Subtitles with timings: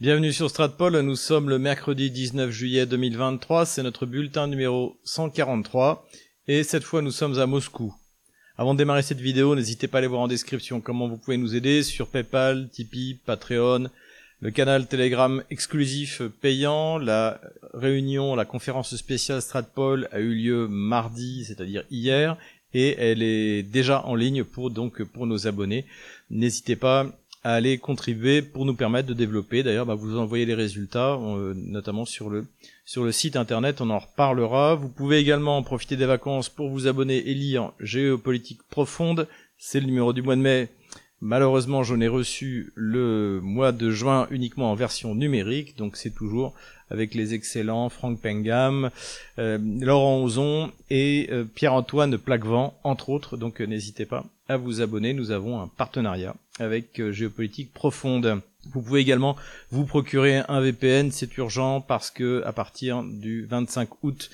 [0.00, 6.06] Bienvenue sur Stratpol, nous sommes le mercredi 19 juillet 2023, c'est notre bulletin numéro 143
[6.46, 7.92] et cette fois nous sommes à Moscou.
[8.56, 11.36] Avant de démarrer cette vidéo, n'hésitez pas à aller voir en description comment vous pouvez
[11.36, 13.88] nous aider sur PayPal, Tipeee, Patreon,
[14.38, 17.40] le canal Telegram exclusif payant, la
[17.74, 22.36] réunion, la conférence spéciale Stratpol a eu lieu mardi, c'est-à-dire hier,
[22.72, 25.86] et elle est déjà en ligne pour donc pour nos abonnés.
[26.30, 27.10] N'hésitez pas
[27.48, 29.62] à aller contribuer pour nous permettre de développer.
[29.62, 32.44] D'ailleurs, bah, vous envoyez les résultats, euh, notamment sur le
[32.84, 34.74] sur le site internet, on en reparlera.
[34.74, 39.28] Vous pouvez également profiter des vacances pour vous abonner et lire Géopolitique profonde.
[39.56, 40.68] C'est le numéro du mois de mai.
[41.22, 46.52] Malheureusement, j'en ai reçu le mois de juin uniquement en version numérique, donc c'est toujours
[46.90, 48.90] avec les excellents Franck Pengam,
[49.38, 53.38] euh, Laurent Ozon et euh, Pierre-Antoine Plaquevent, entre autres.
[53.38, 55.12] Donc n'hésitez pas à vous abonner.
[55.12, 58.40] Nous avons un partenariat avec euh, Géopolitique Profonde.
[58.72, 59.36] Vous pouvez également
[59.70, 64.30] vous procurer un VPN, c'est urgent parce que à partir du 25 août,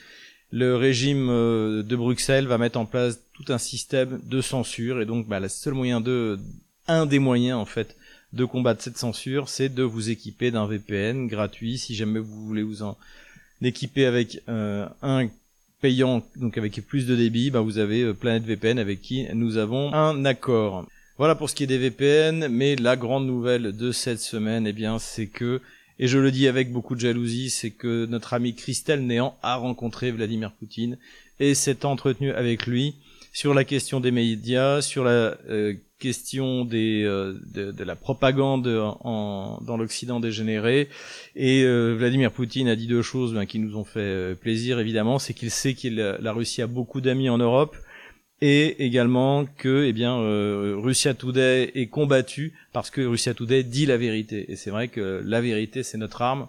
[0.50, 5.06] le régime euh, de Bruxelles va mettre en place tout un système de censure et
[5.06, 6.38] donc bah, le seul moyen de
[6.86, 7.96] un des moyens en fait
[8.32, 12.62] de combattre cette censure, c'est de vous équiper d'un VPN gratuit si jamais vous voulez
[12.62, 12.96] vous en
[13.62, 15.28] équiper avec euh, un
[15.84, 19.92] payant donc avec plus de débit, bah vous avez Planète VPN avec qui nous avons
[19.92, 20.86] un accord.
[21.18, 24.72] Voilà pour ce qui est des VPN, mais la grande nouvelle de cette semaine, eh
[24.72, 25.60] bien, c'est que,
[25.98, 29.56] et je le dis avec beaucoup de jalousie, c'est que notre ami Christelle Néant a
[29.56, 30.96] rencontré Vladimir Poutine
[31.38, 32.94] et s'est entretenu avec lui
[33.34, 35.74] sur la question des médias, sur la euh,
[36.04, 38.68] question des, euh, de, la propagande
[39.00, 40.90] en, dans l'Occident dégénéré.
[41.34, 45.18] Et euh, Vladimir Poutine a dit deux choses ben, qui nous ont fait plaisir, évidemment.
[45.18, 45.88] C'est qu'il sait que
[46.20, 47.74] la Russie a beaucoup d'amis en Europe
[48.42, 53.86] et également que eh bien euh, Russia Today est combattu parce que Russia Today dit
[53.86, 56.48] la vérité et c'est vrai que la vérité c'est notre arme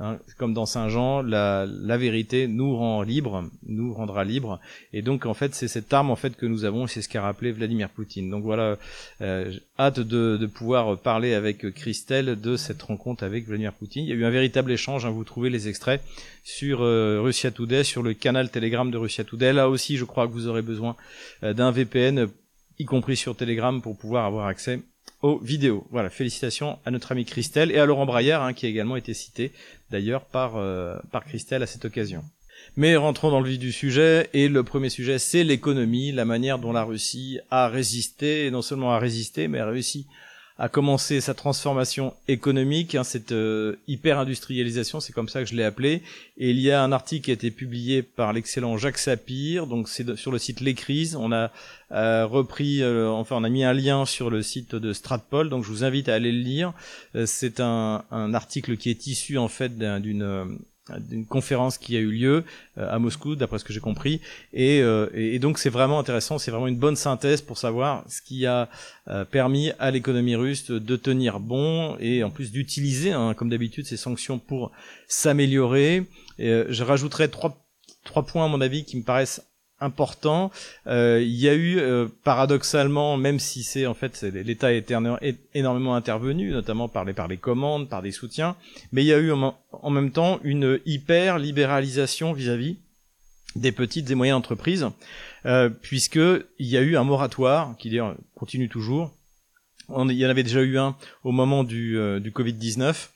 [0.00, 4.58] Hein, comme dans Saint Jean, la, vérité nous rend libre, nous rendra libre.
[4.92, 7.22] Et donc en fait, c'est cette arme en fait que nous avons, c'est ce qu'a
[7.22, 8.28] rappelé Vladimir Poutine.
[8.28, 8.76] Donc voilà,
[9.20, 14.04] euh, hâte de, de, pouvoir parler avec Christelle de cette rencontre avec Vladimir Poutine.
[14.04, 15.06] Il y a eu un véritable échange.
[15.06, 16.02] Hein, vous trouvez les extraits
[16.42, 19.52] sur euh, Russia Today, sur le canal Telegram de Russia Today.
[19.52, 20.96] Là aussi, je crois que vous aurez besoin
[21.44, 22.28] euh, d'un VPN,
[22.80, 24.80] y compris sur Telegram, pour pouvoir avoir accès
[25.42, 25.86] vidéos.
[25.90, 29.14] Voilà, félicitations à notre ami Christelle et à Laurent Braillard, hein, qui a également été
[29.14, 29.52] cité
[29.90, 32.22] d'ailleurs par, euh, par Christelle à cette occasion.
[32.76, 36.58] Mais rentrons dans le vif du sujet, et le premier sujet, c'est l'économie, la manière
[36.58, 40.06] dont la Russie a résisté, et non seulement a résisté, mais a réussi
[40.56, 45.64] a commencé sa transformation économique, hein, cette euh, hyper-industrialisation, c'est comme ça que je l'ai
[45.64, 46.02] appelé.
[46.36, 49.88] Et il y a un article qui a été publié par l'excellent Jacques Sapir, donc
[49.88, 51.16] c'est sur le site Les Crises.
[51.16, 51.50] On a
[51.90, 55.64] euh, repris, euh, enfin on a mis un lien sur le site de Stratpol, donc
[55.64, 56.72] je vous invite à aller le lire.
[57.26, 60.58] c'est un, un, article qui est issu en fait d'une
[60.98, 62.44] d'une conférence qui a eu lieu
[62.78, 64.20] euh, à Moscou, d'après ce que j'ai compris.
[64.56, 68.20] Euh, et, et, donc c'est vraiment intéressant, c'est vraiment une bonne synthèse pour savoir ce
[68.20, 68.68] qui a
[69.08, 73.86] euh, permis à l'économie russe de tenir bon et en plus d'utiliser, hein, comme d'habitude,
[73.86, 74.72] ces sanctions pour
[75.08, 76.04] s'améliorer.
[76.38, 77.64] je rajouterai trois,
[78.04, 79.42] trois points à mon avis qui me paraissent
[79.80, 80.50] important.
[80.86, 84.72] Euh, il y a eu euh, paradoxalement, même si c'est en fait l'État a
[85.54, 88.56] énormément intervenu, notamment par les par les commandes, par des soutiens,
[88.92, 92.78] mais il y a eu en, même temps une hyper libéralisation vis-à-vis
[93.56, 94.88] des petites et moyennes entreprises,
[95.46, 97.98] euh, puisque il y a eu un moratoire qui
[98.34, 99.12] continue toujours.
[99.88, 103.13] il y en avait déjà eu un au moment du, euh, du Covid 19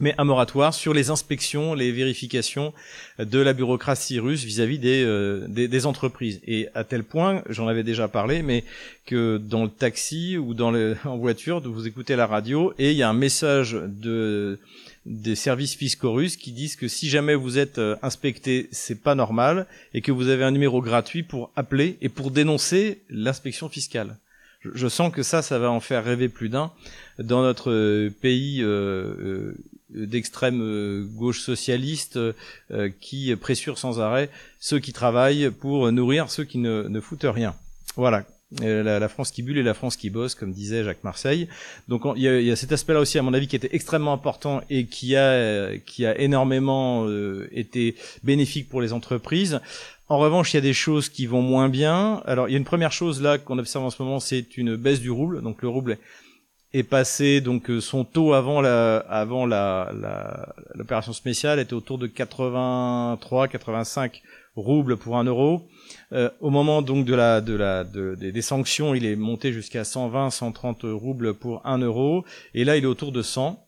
[0.00, 2.72] mais un moratoire sur les inspections, les vérifications
[3.18, 6.40] de la bureaucratie russe vis-à-vis des, euh, des, entreprises.
[6.46, 8.64] Et à tel point, j'en avais déjà parlé, mais
[9.06, 12.96] que dans le taxi ou dans le, en voiture, vous écoutez la radio et il
[12.96, 14.58] y a un message de
[15.08, 19.14] des services fiscaux russes qui disent que si jamais vous êtes euh, inspecté, c'est pas
[19.14, 24.16] normal et que vous avez un numéro gratuit pour appeler et pour dénoncer l'inspection fiscale.
[24.60, 26.72] Je, sens que ça, ça va en faire rêver plus d'un
[27.18, 29.54] dans notre euh, pays euh,
[29.90, 34.28] d'extrême euh, gauche socialiste euh, qui pressure sans arrêt
[34.60, 37.54] ceux qui travaillent pour nourrir ceux qui ne, ne foutent rien.
[37.96, 38.24] Voilà.
[38.62, 41.48] Euh, la, la, France qui bulle et la France qui bosse, comme disait Jacques Marseille.
[41.86, 44.62] Donc il y, y a, cet aspect-là aussi, à mon avis, qui était extrêmement important
[44.70, 47.06] et qui a, qui a énormément
[47.52, 49.60] été bénéfique pour les entreprises.
[50.08, 52.22] En revanche, il y a des choses qui vont moins bien.
[52.24, 54.76] Alors, il y a une première chose là qu'on observe en ce moment, c'est une
[54.76, 55.42] baisse du rouble.
[55.42, 55.98] Donc le rouble est
[56.88, 59.90] passé donc euh, son taux avant la avant la
[60.74, 64.22] l'opération spéciale était autour de 83 85
[64.54, 65.66] roubles pour un euro.
[66.12, 69.84] Euh, au moment donc de la de la de, des sanctions il est monté jusqu'à
[69.84, 72.24] 120 130 roubles pour un euro.
[72.54, 73.66] Et là il est autour de 100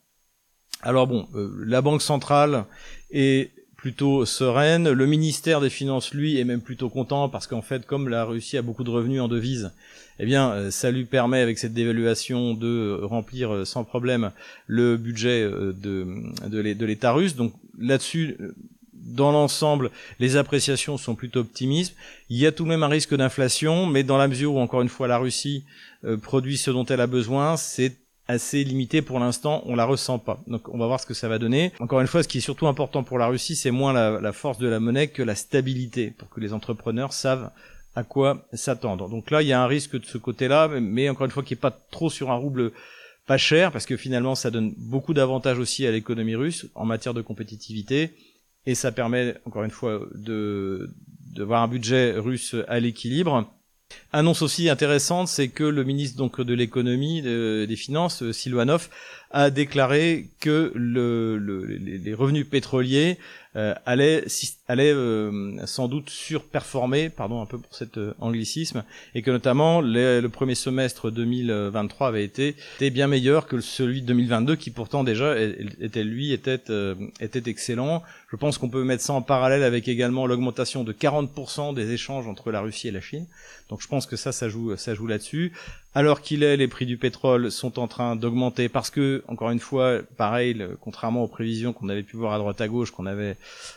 [0.81, 2.65] Alors bon, la Banque centrale
[3.09, 3.51] est
[3.81, 4.91] plutôt sereine.
[4.91, 8.55] Le ministère des Finances, lui, est même plutôt content parce qu'en fait, comme la Russie
[8.55, 9.71] a beaucoup de revenus en devises,
[10.19, 14.31] eh bien, euh, ça lui permet avec cette dévaluation de remplir euh, sans problème
[14.67, 16.05] le budget euh, de,
[16.47, 17.35] de l'État russe.
[17.35, 18.37] Donc là-dessus,
[18.93, 19.89] dans l'ensemble,
[20.19, 21.95] les appréciations sont plutôt optimistes.
[22.29, 24.83] Il y a tout de même un risque d'inflation, mais dans la mesure où, encore
[24.83, 25.63] une fois, la Russie
[26.21, 27.95] produit ce dont elle a besoin, c'est
[28.31, 30.41] assez limité pour l'instant, on la ressent pas.
[30.47, 31.71] Donc on va voir ce que ça va donner.
[31.79, 34.57] Encore une fois, ce qui est surtout important pour la Russie, c'est moins la, force
[34.57, 37.51] de la monnaie que la stabilité, pour que les entrepreneurs savent
[37.95, 39.09] à quoi s'attendre.
[39.09, 41.53] Donc là, il y a un risque de ce côté-là, mais encore une fois, qui
[41.53, 42.71] est pas trop sur un rouble
[43.27, 47.13] pas cher, parce que finalement, ça donne beaucoup d'avantages aussi à l'économie russe en matière
[47.13, 48.13] de compétitivité,
[48.65, 50.89] et ça permet, encore une fois, de,
[51.35, 53.51] de voir un budget russe à l'équilibre
[54.13, 58.89] Annonce aussi intéressante, c'est que le ministre donc de l'économie, des finances, Silvanov,
[59.31, 63.17] a déclaré que le, les revenus pétroliers
[63.57, 64.23] euh, allait,
[64.69, 69.81] allait euh, sans doute surperformer, pardon un peu pour cet euh, anglicisme, et que notamment
[69.81, 75.03] le premier semestre 2023 avait été, était bien meilleur que celui de 2022, qui pourtant
[75.03, 76.61] déjà était lui était
[77.19, 78.03] était excellent.
[78.31, 82.27] Je pense qu'on peut mettre ça en parallèle avec également l'augmentation de 40% des échanges
[82.27, 83.27] entre la Russie et la Chine.
[83.67, 85.51] Donc je pense que ça, ça joue, ça joue là-dessus.
[85.93, 89.59] Alors qu'il est, les prix du pétrole sont en train d'augmenter parce que, encore une
[89.59, 93.35] fois, pareil, contrairement aux prévisions qu'on avait pu voir à droite à gauche, qu'on avait,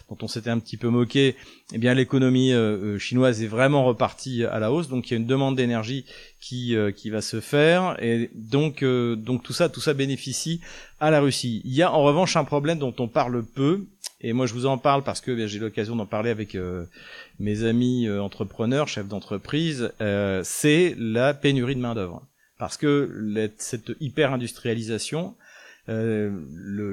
[0.09, 1.35] dont on s'était un petit peu moqué,
[1.73, 5.17] eh bien l'économie euh, euh, chinoise est vraiment repartie à la hausse, donc il y
[5.17, 6.05] a une demande d'énergie
[6.41, 7.97] qui euh, qui va se faire.
[8.01, 10.61] Et donc donc tout ça tout ça bénéficie
[11.01, 11.63] à la Russie.
[11.65, 13.87] Il y a en revanche un problème dont on parle peu.
[14.21, 16.57] Et moi je vous en parle parce que j'ai l'occasion d'en parler avec
[17.39, 22.23] mes amis euh, entrepreneurs, chefs d'entreprise, euh, c'est la pénurie de main d'œuvre.
[22.59, 25.35] Parce que cette hyper-industrialisation,
[25.89, 26.31] euh,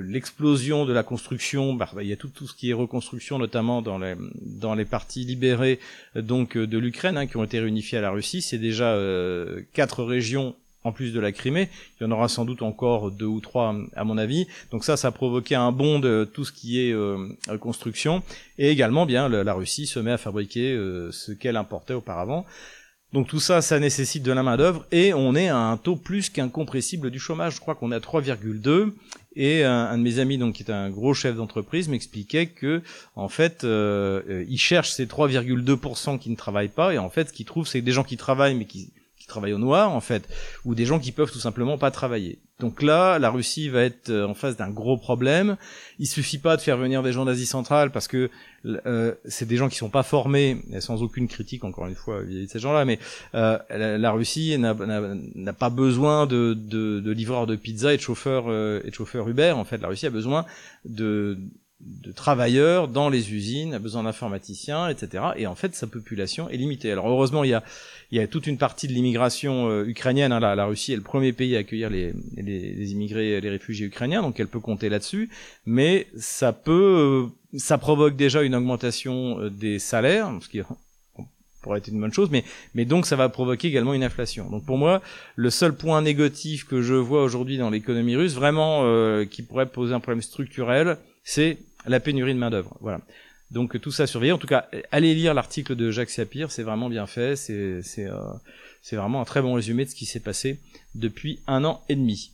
[0.04, 4.00] l'explosion de la construction, bah, il y a tout, ce qui est reconstruction, notamment dans
[4.00, 5.80] les, dans les parties libérées
[6.16, 8.42] donc de l'Ukraine, hein, qui ont été réunifiées à la Russie.
[8.42, 8.98] C'est déjà
[9.74, 11.70] quatre régions en plus de la Crimée.
[12.00, 14.48] Il y en aura sans doute encore deux ou trois, à mon avis.
[14.72, 17.28] Donc ça, ça a provoqué un bond de tout ce qui est euh,
[17.60, 18.24] construction.
[18.58, 22.46] Et également, bien, la Russie se met à fabriquer euh, ce qu'elle importait auparavant.
[23.14, 25.98] Donc tout ça, ça nécessite de la main d'œuvre et on est à un taux
[25.98, 27.56] plus qu'incompressible du chômage.
[27.56, 28.94] Je crois qu'on est à 3,2
[29.36, 32.82] et un, de mes amis, donc qui est un gros chef d'entreprise, m'expliquait que
[33.18, 37.34] en fait, euh, il cherche ces 3,2% qui ne travaillent pas et en fait, ce
[37.34, 38.94] qu'il trouve, c'est des gens qui travaillent mais qui
[39.32, 40.28] travaillent au noir en fait,
[40.66, 42.40] ou des gens qui peuvent tout simplement pas travailler.
[42.62, 45.58] Donc là, la Russie va être euh, en face d'un gros problème.
[45.98, 48.30] Il suffit pas de faire venir des gens d'Asie centrale parce que
[48.66, 52.46] euh, c'est des gens qui sont pas formés, sans aucune critique encore une fois vis-à-vis
[52.46, 53.00] de ces gens-là, mais
[53.34, 53.58] euh,
[53.98, 58.46] la, Russie n'a pas besoin de, de, de, livreurs de pizza et de chauffeurs
[58.86, 59.54] et de chauffeurs Uber.
[59.54, 60.46] En fait, la Russie a besoin
[60.86, 61.40] de
[61.84, 65.24] de travailleurs dans les usines, a besoin d'informaticiens, etc.
[65.36, 66.92] Et en fait, sa population est limitée.
[66.92, 67.64] Alors heureusement, il y a,
[68.12, 70.32] il y a toute une partie de l'immigration euh, ukrainienne.
[70.32, 73.50] Hein, la, la, Russie est le premier pays à accueillir les, les, les immigrés, les
[73.50, 75.30] réfugiés ukrainiens, donc elle peut compter là-dessus.
[75.66, 80.62] Mais ça peut, euh, ça provoque déjà une augmentation euh, des salaires, ce qui
[81.62, 82.44] pourrait être une bonne chose, mais,
[82.74, 84.50] mais donc ça va provoquer également une inflation.
[84.50, 85.02] Donc pour moi,
[85.36, 88.84] le seul point négatif que je vois aujourd'hui dans l'économie russe, vraiment
[89.26, 92.78] qui pourrait poser un problème structurel, c'est la pénurie de main d'œuvre.
[92.82, 93.02] Voilà.
[93.52, 94.32] Donc tout ça surveiller.
[94.32, 97.36] En tout cas, allez lire l'article de Jacques Sapir, c'est vraiment bien fait.
[97.36, 98.18] C'est c'est euh,
[98.82, 100.60] c'est vraiment un très bon résumé de ce qui s'est passé
[100.96, 102.32] depuis un an et demi.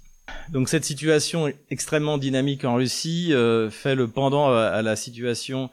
[0.49, 5.69] Donc cette situation extrêmement dynamique en Russie euh, fait le pendant à, la situation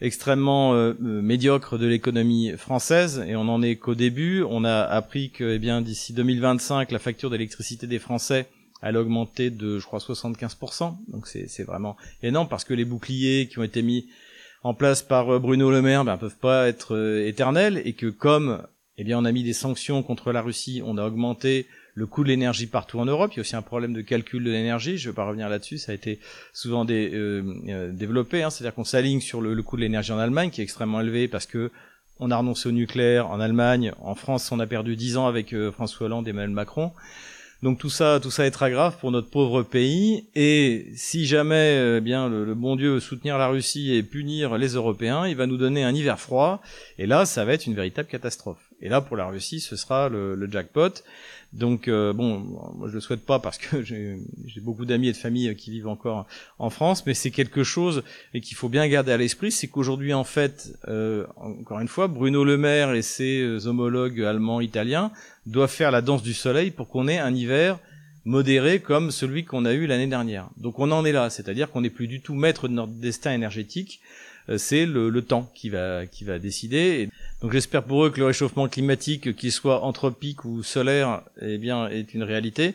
[0.00, 4.42] extrêmement euh, médiocre de l'économie française et on en est qu'au début.
[4.48, 8.48] On a appris que eh bien d'ici 2025 la facture d'électricité des Français
[8.82, 10.96] elle a augmenté de, je crois, 75%.
[11.08, 14.06] Donc c'est vraiment énorme parce que les boucliers qui ont été mis
[14.62, 18.06] en place par euh, Bruno Le Maire ben, peuvent pas être euh, éternels et que
[18.06, 18.62] comme
[18.98, 22.22] eh bien on a mis des sanctions contre la Russie, on a augmenté le coût
[22.22, 23.32] de l'énergie partout en Europe.
[23.32, 24.98] Il y a aussi un problème de calcul de l'énergie.
[24.98, 25.78] Je ne vais pas revenir là-dessus.
[25.78, 26.20] Ça a été
[26.52, 28.42] souvent des, euh, développé.
[28.42, 28.50] Hein.
[28.50, 31.28] C'est-à-dire qu'on s'aligne sur le, le, coût de l'énergie en Allemagne, qui est extrêmement élevé
[31.28, 31.70] parce que
[32.18, 33.92] on a renoncé au nucléaire en Allemagne.
[34.00, 36.92] En France, on a perdu 10 ans avec François Hollande et Emmanuel Macron.
[37.62, 40.24] Donc tout ça, tout ça est très grave pour notre pauvre pays.
[40.34, 44.74] Et si jamais, eh bien, le, bon Dieu veut soutenir la Russie et punir les
[44.74, 46.62] Européens, il va nous donner un hiver froid.
[46.98, 48.70] Et là, ça va être une véritable catastrophe.
[48.80, 51.02] Et là, pour la Russie, ce sera le, jackpot.
[51.52, 54.16] Donc euh, bon, moi je le souhaite pas parce que j'ai
[54.62, 56.26] beaucoup d'amis et de familles qui vivent encore
[56.60, 60.14] en France, mais c'est quelque chose et qu'il faut bien garder à l'esprit, c'est qu'aujourd'hui
[60.14, 65.10] en fait, euh, encore une fois, Bruno Le Maire et ses homologues allemands, italiens
[65.50, 67.78] doivent faire la danse du soleil pour qu'on ait un hiver
[68.24, 70.48] modéré comme celui qu'on a eu l'année dernière.
[70.56, 73.32] Donc on en est là, c'est-à-dire qu'on n'est plus du tout maître de notre destin
[73.32, 74.00] énergétique,
[74.48, 77.08] euh, c'est le, temps qui va, qui va décider.
[77.42, 81.88] donc j'espère pour eux que le réchauffement climatique, qu'il soit anthropique ou solaire, eh bien,
[81.88, 82.74] est une réalité,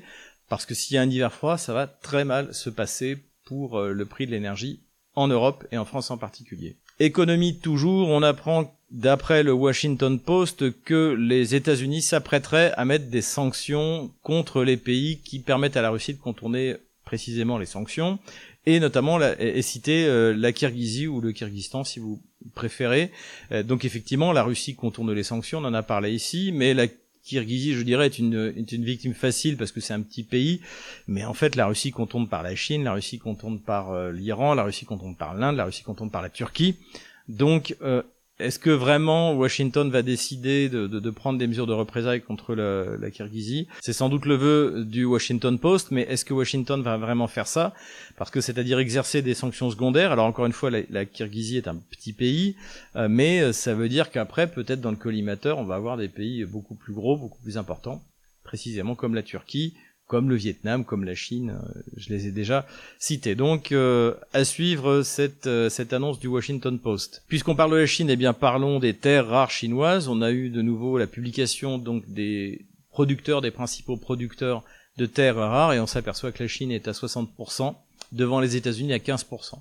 [0.49, 3.77] parce que s'il y a un hiver froid, ça va très mal se passer pour
[3.77, 4.79] euh, le prix de l'énergie
[5.15, 6.75] en Europe et en France en particulier.
[6.99, 13.21] Économie toujours, on apprend d'après le Washington Post que les États-Unis s'apprêteraient à mettre des
[13.21, 18.19] sanctions contre les pays qui permettent à la Russie de contourner précisément les sanctions
[18.65, 22.21] et notamment la, et citer euh, la Kirghizie ou le Kyrgyzstan si vous
[22.55, 23.11] préférez.
[23.51, 26.87] Euh, donc effectivement, la Russie contourne les sanctions, on en a parlé ici, mais la
[27.25, 28.53] Kirghizie, je dirais, est une,
[28.83, 30.61] victime facile parce que c'est un petit pays,
[31.07, 34.53] mais en fait, la Russie contourne par la Chine, la Russie contourne par euh, l'Iran,
[34.53, 36.75] la Russie contourne par l'Inde, la Russie contourne par la Turquie.
[37.27, 38.03] Donc, euh,
[38.37, 43.09] est-ce que vraiment Washington va décider de, prendre des mesures de représailles contre la, la
[43.09, 43.67] Kirghizie?
[43.81, 47.47] C'est sans doute le vœu du Washington Post, mais est-ce que Washington va vraiment faire
[47.47, 47.73] ça?
[48.17, 50.11] Parce que c'est-à-dire exercer des sanctions secondaires.
[50.11, 52.57] Alors encore une fois, la, la Kirghizie est un petit pays,
[52.97, 56.09] euh, mais euh, ça veut dire qu'après, peut-être dans le collimateur, on va avoir des
[56.09, 58.03] pays beaucoup plus gros, beaucoup plus importants,
[58.43, 59.75] précisément comme la Turquie,
[60.07, 62.67] comme le Vietnam, comme la Chine, euh, je les ai déjà
[62.99, 63.35] cités.
[63.35, 67.23] Donc euh, à suivre cette, euh, cette annonce du Washington Post.
[67.27, 70.07] Puisqu'on parle de la Chine, eh bien parlons des terres rares chinoises.
[70.07, 74.63] On a eu de nouveau la publication donc des producteurs, des principaux producteurs
[74.97, 77.75] de terres rares, et on s'aperçoit que la Chine est à 60%
[78.11, 79.55] devant les États-Unis à 15%.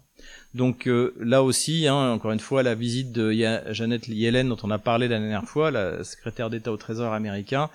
[0.55, 3.33] Donc là aussi, hein, encore une fois, la visite de
[3.73, 7.69] Janet Yellen dont on a parlé la dernière fois, la secrétaire d'État au Trésor américain,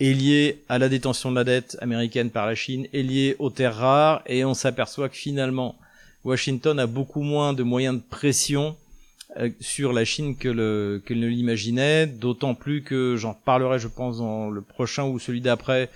[0.00, 3.50] est lié à la détention de la dette américaine par la Chine, est lié aux
[3.50, 5.76] terres rares, et on s'aperçoit que finalement,
[6.24, 8.76] Washington a beaucoup moins de moyens de pression
[9.36, 13.88] euh, sur la Chine que le qu'elle ne l'imaginait, d'autant plus que j'en parlerai, je
[13.88, 15.90] pense, dans le prochain ou celui d'après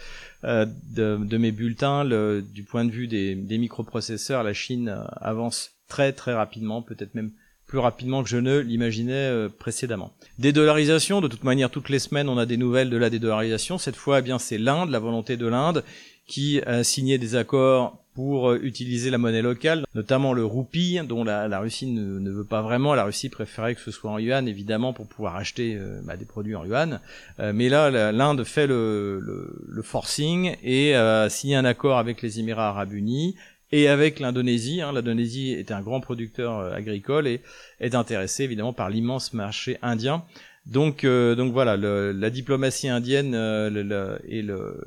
[0.44, 2.04] euh, de, de, mes bulletins.
[2.04, 6.82] Le, du point de vue des, des microprocesseurs, la Chine euh, avance très très rapidement,
[6.82, 7.32] peut-être même
[7.72, 10.12] plus rapidement que je ne l'imaginais euh, précédemment.
[10.38, 13.78] Dédollarisation, de toute manière, toutes les semaines, on a des nouvelles de la dédollarisation.
[13.78, 15.82] Cette fois, eh bien, c'est l'Inde, la volonté de l'Inde,
[16.26, 21.24] qui a signé des accords pour euh, utiliser la monnaie locale, notamment le roupie, dont
[21.24, 22.94] la, Russie ne, veut pas vraiment.
[22.94, 26.26] La Russie préférait que ce soit en yuan, évidemment, pour pouvoir acheter euh, bah, des
[26.26, 27.00] produits en yuan.
[27.38, 32.92] mais là, l'Inde fait le, forcing et a signé un accord avec les Émirats arabes
[32.92, 33.34] unis
[33.72, 34.80] et avec l'Indonésie.
[34.80, 37.40] Hein, L'Indonésie est un grand producteur euh, agricole et
[37.80, 40.24] est intéressé évidemment par l'immense marché indien.
[40.66, 44.84] Donc, euh, donc voilà, la diplomatie indienne euh, et le,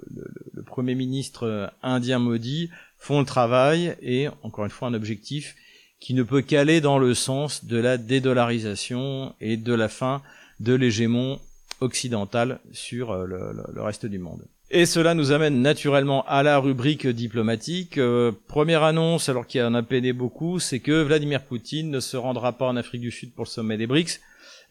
[0.66, 5.56] premier ministre indien Modi font le travail et encore une fois un objectif
[6.00, 10.22] qui ne peut qu'aller dans le sens de la dédollarisation et de la fin
[10.60, 11.40] de l'hégémon
[11.82, 14.46] occidental sur le reste du monde.
[14.78, 17.98] Et cela nous amène naturellement à la rubrique diplomatique.
[17.98, 22.02] Euh, première annonce, alors qu'il y en a peiné beaucoup, c'est que Vladimir Poutine ne
[22.02, 24.20] se rendra pas en Afrique du Sud pour le sommet des BRICS,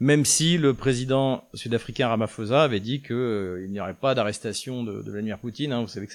[0.01, 4.93] même si le président sud-africain Ramaphosa avait dit qu'il euh, n'y aurait pas d'arrestation de,
[4.93, 5.73] Vladimir Poutine.
[5.73, 5.81] Hein.
[5.81, 6.13] Vous savez que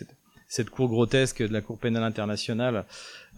[0.48, 2.86] cette, cour grotesque de la Cour pénale internationale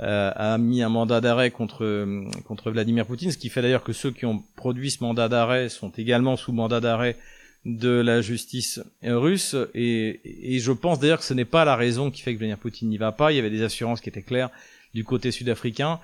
[0.01, 2.05] euh, a mis un mandat d'arrêt contre,
[2.45, 5.69] contre Vladimir Poutine, ce qui fait d'ailleurs que ceux qui ont produit ce mandat d'arrêt
[5.69, 7.15] sont également sous mandat d'arrêt
[7.65, 12.09] de la justice russe et, et je pense d'ailleurs que ce n'est pas la raison
[12.09, 13.31] qui fait que Vladimir Poutine n'y va pas.
[13.31, 14.49] Il y avait des assurances qui étaient claires
[14.93, 15.99] du côté sud-africain,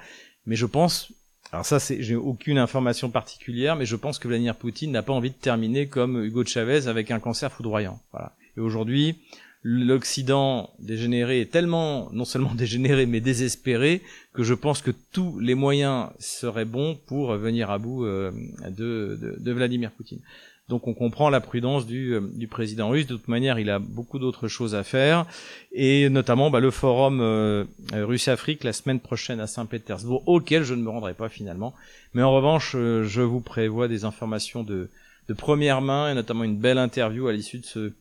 [0.45, 1.11] mais je pense,
[1.51, 5.13] alors ça c'est, j'ai aucune information particulière, mais je pense que Vladimir Poutine n'a pas
[5.13, 7.99] envie de terminer comme Hugo Chavez avec un cancer foudroyant.
[8.11, 8.35] Voilà.
[8.55, 9.15] Et aujourd'hui,
[9.63, 14.01] l'Occident dégénéré est tellement, non seulement dégénéré, mais désespéré,
[14.33, 18.31] que je pense que tous les moyens seraient bons pour venir à bout euh,
[18.69, 20.21] de, de, de Vladimir Poutine.
[20.69, 23.07] Donc on comprend la prudence du, euh, du président russe.
[23.07, 25.25] De toute manière, il a beaucoup d'autres choses à faire,
[25.71, 30.81] et notamment bah, le forum euh, Russe-Afrique la semaine prochaine à Saint-Pétersbourg, auquel je ne
[30.81, 31.73] me rendrai pas finalement.
[32.13, 34.89] Mais en revanche, euh, je vous prévois des informations de,
[35.29, 37.93] de première main, et notamment une belle interview à l'issue de ce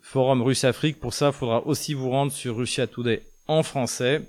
[0.00, 0.98] forum Russe-Afrique.
[1.00, 4.22] Pour ça, il faudra aussi vous rendre sur Russia Today en français.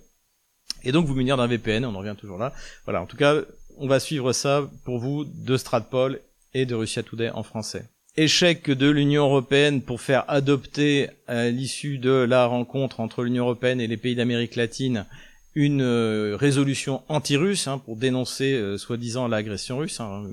[0.83, 2.51] Et donc vous munir d'un VPN, on en revient toujours là.
[2.83, 3.35] Voilà, en tout cas,
[3.77, 6.19] on va suivre ça pour vous de Stratpol
[6.53, 7.86] et de Russia Today en français.
[8.18, 13.79] Échec de l'Union européenne pour faire adopter à l'issue de la rencontre entre l'Union européenne
[13.79, 15.06] et les pays d'Amérique latine
[15.56, 20.00] une euh, résolution anti-russe hein, pour dénoncer euh, soi-disant l'agression russe.
[20.00, 20.32] Hein.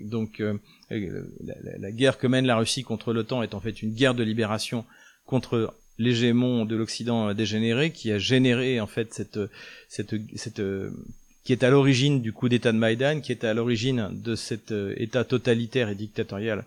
[0.00, 0.58] Donc euh,
[0.90, 4.22] la, la, guerre que mène la Russie contre l'OTAN est en fait une guerre de
[4.22, 4.84] libération
[5.26, 9.38] contre l'hégémon de l'Occident dégénéré qui a généré en fait cette
[9.88, 10.62] cette, cette
[11.48, 14.70] qui est à l'origine du coup d'État de Maïdan, qui est à l'origine de cet
[14.70, 16.66] euh, État totalitaire et dictatorial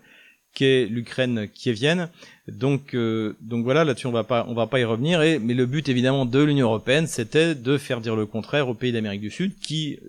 [0.54, 2.08] qu'est l'Ukraine kievienne.
[2.48, 5.22] Donc, euh, donc voilà, là-dessus on va pas, on va pas y revenir.
[5.22, 8.74] Et, mais le but évidemment de l'Union européenne, c'était de faire dire le contraire aux
[8.74, 10.00] pays d'Amérique du Sud, qui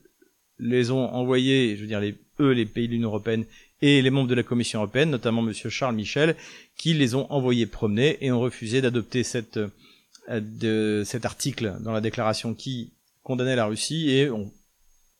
[0.57, 3.45] les ont envoyés, je veux dire les, eux, les pays de l'Union européenne
[3.83, 6.35] et les membres de la Commission européenne, notamment Monsieur Charles Michel,
[6.79, 11.91] qui les ont envoyés promener et ont refusé d'adopter cette, euh, de, cet article dans
[11.91, 14.51] la déclaration qui condamnait la Russie et ont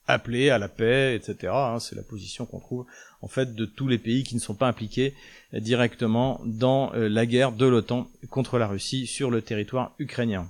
[0.08, 1.54] appelé à la paix, etc.
[1.56, 2.86] Hein, c'est la position qu'on trouve
[3.22, 5.14] en fait de tous les pays qui ne sont pas impliqués
[5.54, 10.48] directement dans euh, la guerre de l'OTAN contre la Russie sur le territoire ukrainien.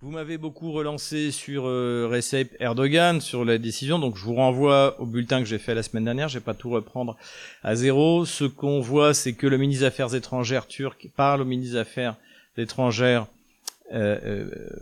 [0.00, 5.00] Vous m'avez beaucoup relancé sur euh, Recep Erdogan, sur la décision, donc je vous renvoie
[5.00, 7.16] au bulletin que j'ai fait la semaine dernière, je vais pas tout reprendre
[7.62, 8.26] à zéro.
[8.26, 11.80] Ce qu'on voit, c'est que le ministre des Affaires étrangères turc parle au ministre des
[11.80, 12.16] Affaires
[12.58, 13.26] étrangères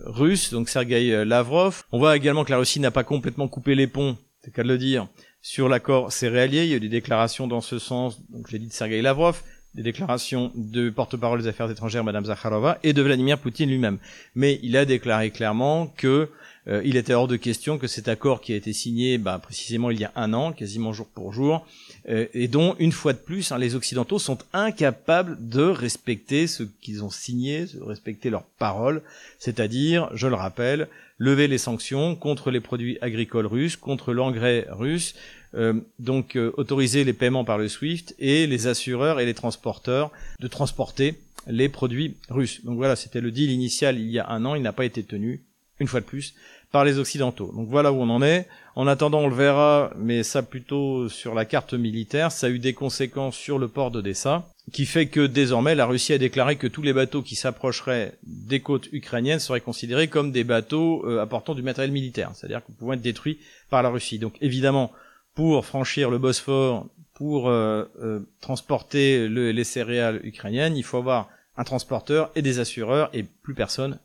[0.06, 1.84] russe, donc Sergei Lavrov.
[1.92, 4.78] On voit également que la Russie n'a pas complètement coupé les ponts, c'est qu'à le
[4.78, 5.08] dire,
[5.42, 6.64] sur l'accord céréalier.
[6.64, 9.42] Il y a des déclarations dans ce sens, donc je dit de Sergei Lavrov
[9.74, 13.98] des déclarations de porte-parole des affaires étrangères, Madame Zakharova, et de Vladimir Poutine lui-même.
[14.34, 16.28] Mais il a déclaré clairement que
[16.68, 19.90] euh, il était hors de question que cet accord qui a été signé bah, précisément
[19.90, 21.66] il y a un an, quasiment jour pour jour,
[22.08, 26.62] euh, et dont une fois de plus hein, les Occidentaux sont incapables de respecter ce
[26.80, 29.02] qu'ils ont signé, de respecter leurs paroles,
[29.38, 30.88] c'est-à-dire, je le rappelle,
[31.18, 35.14] lever les sanctions contre les produits agricoles russes, contre l'engrais russe,
[35.54, 40.48] euh, donc autoriser les paiements par le SWIFT et les assureurs et les transporteurs de
[40.48, 41.16] transporter
[41.48, 42.64] les produits russes.
[42.64, 45.02] Donc voilà, c'était le deal initial il y a un an, il n'a pas été
[45.02, 45.42] tenu,
[45.80, 46.34] une fois de plus,
[46.72, 47.52] par les Occidentaux.
[47.54, 48.48] Donc voilà où on en est.
[48.74, 52.58] En attendant, on le verra, mais ça plutôt sur la carte militaire, ça a eu
[52.58, 56.66] des conséquences sur le port d'Odessa, qui fait que désormais la Russie a déclaré que
[56.66, 61.54] tous les bateaux qui s'approcheraient des côtes ukrainiennes seraient considérés comme des bateaux euh, apportant
[61.54, 63.38] du matériel militaire, c'est-à-dire qu'ils pouvaient être détruits
[63.68, 64.18] par la Russie.
[64.18, 64.90] Donc évidemment,
[65.34, 71.64] pour franchir le Bosphore, pour euh, euh, transporter les céréales ukrainiennes, il faut avoir un
[71.64, 73.98] transporteur et des assureurs, et plus personne,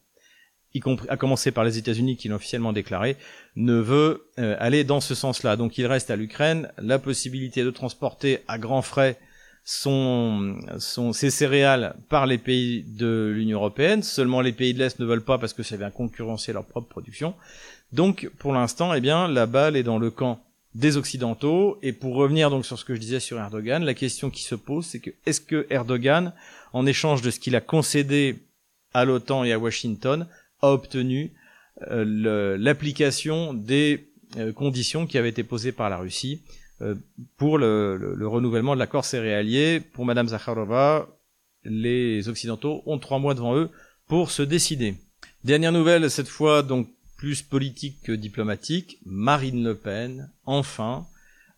[0.74, 3.17] y compris, à commencer par les États-Unis qui l'ont officiellement déclaré,
[3.55, 5.55] ne veut euh, aller dans ce sens-là.
[5.55, 9.17] Donc il reste à l'Ukraine la possibilité de transporter à grands frais
[9.63, 14.01] son, son, ses céréales par les pays de l'Union européenne.
[14.01, 16.88] Seulement les pays de l'Est ne veulent pas parce que ça vient concurrencer leur propre
[16.88, 17.34] production.
[17.91, 20.41] Donc pour l'instant, eh bien, la balle est dans le camp
[20.73, 21.80] des Occidentaux.
[21.82, 24.56] Et pour revenir donc sur ce que je disais sur Erdogan, la question qui se
[24.56, 26.34] pose, c'est que est-ce que Erdogan,
[26.71, 28.39] en échange de ce qu'il a concédé
[28.93, 30.27] à l'OTAN et à Washington,
[30.62, 31.34] a obtenu
[31.91, 36.41] euh, l'application des euh, conditions qui avaient été posées par la Russie
[36.82, 36.96] euh,
[37.38, 39.80] pour le, le, renouvellement de l'accord céréalier.
[39.80, 41.08] Pour Madame Zakharova,
[41.63, 43.70] les Occidentaux ont trois mois devant eux
[44.08, 44.96] pour se décider.
[45.43, 51.06] Dernière nouvelle, cette fois donc plus politique que diplomatique, Marine Le Pen, enfin,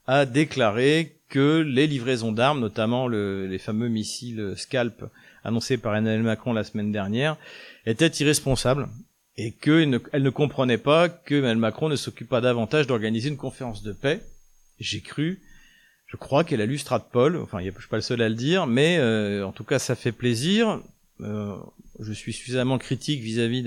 [0.05, 5.03] a déclaré que les livraisons d'armes, notamment les fameux missiles Scalp
[5.43, 7.37] annoncés par Emmanuel Macron la semaine dernière,
[7.85, 8.87] étaient irresponsables
[9.37, 13.37] et qu'elle ne, ne comprenait pas que Emmanuel Macron ne s'occupe pas davantage d'organiser une
[13.37, 14.21] conférence de paix.
[14.79, 15.41] J'ai cru,
[16.07, 18.67] je crois qu'elle a lu Stratpol, enfin je suis pas le seul à le dire,
[18.67, 20.81] mais euh, en tout cas ça fait plaisir.
[21.21, 21.55] Euh,
[21.99, 23.65] je suis suffisamment critique vis-à-vis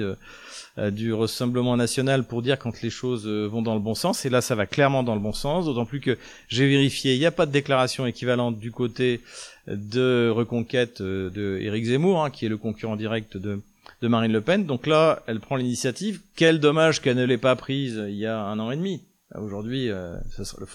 [0.78, 4.24] euh, du Rassemblement national pour dire quand les choses euh, vont dans le bon sens.
[4.24, 6.16] Et là, ça va clairement dans le bon sens, d'autant plus que
[6.48, 9.20] j'ai vérifié, il n'y a pas de déclaration équivalente du côté
[9.66, 13.61] de Reconquête de Éric Zemmour, hein, qui est le concurrent direct de,
[14.01, 14.66] de Marine Le Pen.
[14.66, 16.20] Donc là, elle prend l'initiative.
[16.37, 19.03] Quel dommage qu'elle ne l'ait pas prise il y a un an et demi.
[19.35, 20.18] Aujourd'hui, le,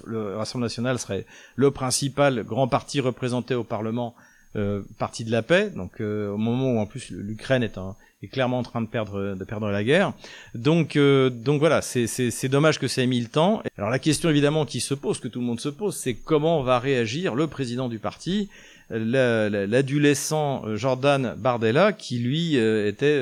[0.05, 4.15] le Rassemblement national serait le principal grand parti représenté au Parlement
[4.55, 7.77] euh, partie de la paix, donc euh, au moment où en plus l'Ukraine est,
[8.23, 10.13] est clairement en train de perdre de perdre la guerre.
[10.55, 13.61] Donc euh, donc voilà, c'est dommage que ça ait mis le temps.
[13.77, 16.63] Alors la question évidemment qui se pose, que tout le monde se pose, c'est comment
[16.63, 18.49] va réagir le président du parti
[18.89, 23.21] l'adolescent Jordan Bardella qui lui était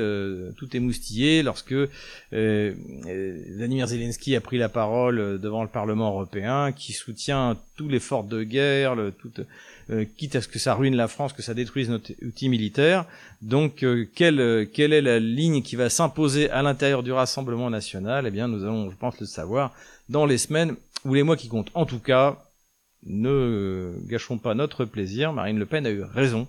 [0.58, 1.75] tout émoustillé lorsque
[2.32, 8.43] Vladimir Zelensky a pris la parole devant le Parlement européen qui soutient tout l'effort de
[8.43, 9.32] guerre, le, tout,
[9.91, 13.06] euh, quitte à ce que ça ruine la France, que ça détruise notre outil militaire.
[13.43, 18.25] Donc, euh, quelle, quelle est la ligne qui va s'imposer à l'intérieur du Rassemblement national?
[18.25, 19.73] Eh bien, nous allons, je pense, le savoir
[20.10, 21.69] dans les semaines ou les mois qui comptent.
[21.75, 22.44] En tout cas,
[23.05, 25.33] ne gâchons pas notre plaisir.
[25.33, 26.47] Marine Le Pen a eu raison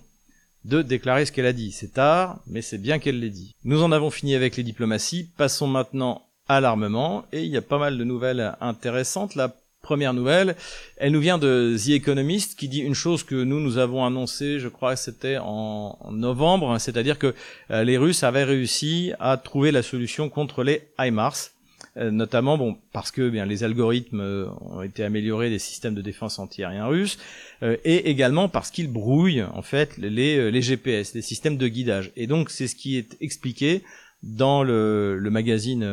[0.65, 1.71] de déclarer ce qu'elle a dit.
[1.71, 3.55] C'est tard, mais c'est bien qu'elle l'ait dit.
[3.63, 5.29] Nous en avons fini avec les diplomaties.
[5.37, 7.25] Passons maintenant à l'armement.
[7.31, 9.35] Et il y a pas mal de nouvelles intéressantes.
[9.35, 10.57] La première nouvelle,
[10.97, 14.59] elle nous vient de The Economist qui dit une chose que nous nous avons annoncé,
[14.59, 17.33] je crois que c'était en, novembre, c'est-à-dire que
[17.71, 21.51] euh, les Russes avaient réussi à trouver la solution contre les HIMARS.
[21.97, 26.01] Euh, notamment bon parce que bien les algorithmes euh, ont été améliorés des systèmes de
[26.01, 27.17] défense antiaérien russes
[27.63, 32.11] euh, et également parce qu'ils brouillent en fait les, les GPS, les systèmes de guidage.
[32.15, 33.83] Et donc c'est ce qui est expliqué
[34.21, 35.87] dans le, le magazine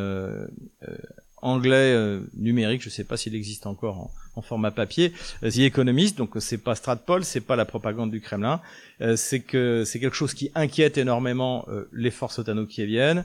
[1.43, 5.13] anglais numérique, je ne sais pas s'il existe encore en, en format papier.
[5.43, 8.61] Euh, The Economist, donc c'est pas Stratpol, c'est pas la propagande du Kremlin,
[9.01, 13.25] euh, c'est que c'est quelque chose qui inquiète énormément euh, les forces otano-kieviennes,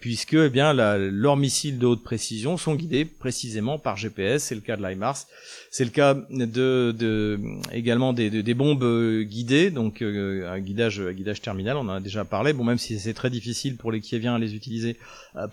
[0.00, 4.44] puisque eh bien leurs missiles de haute précision sont guidés précisément par GPS.
[4.44, 5.26] C'est le cas de l'IMARS,
[5.70, 7.38] c'est le cas de, de
[7.72, 11.76] également des, des bombes guidées, donc un guidage un guidage terminal.
[11.76, 12.52] On en a déjà parlé.
[12.52, 14.96] Bon, même si c'est très difficile pour les Kieviens à les utiliser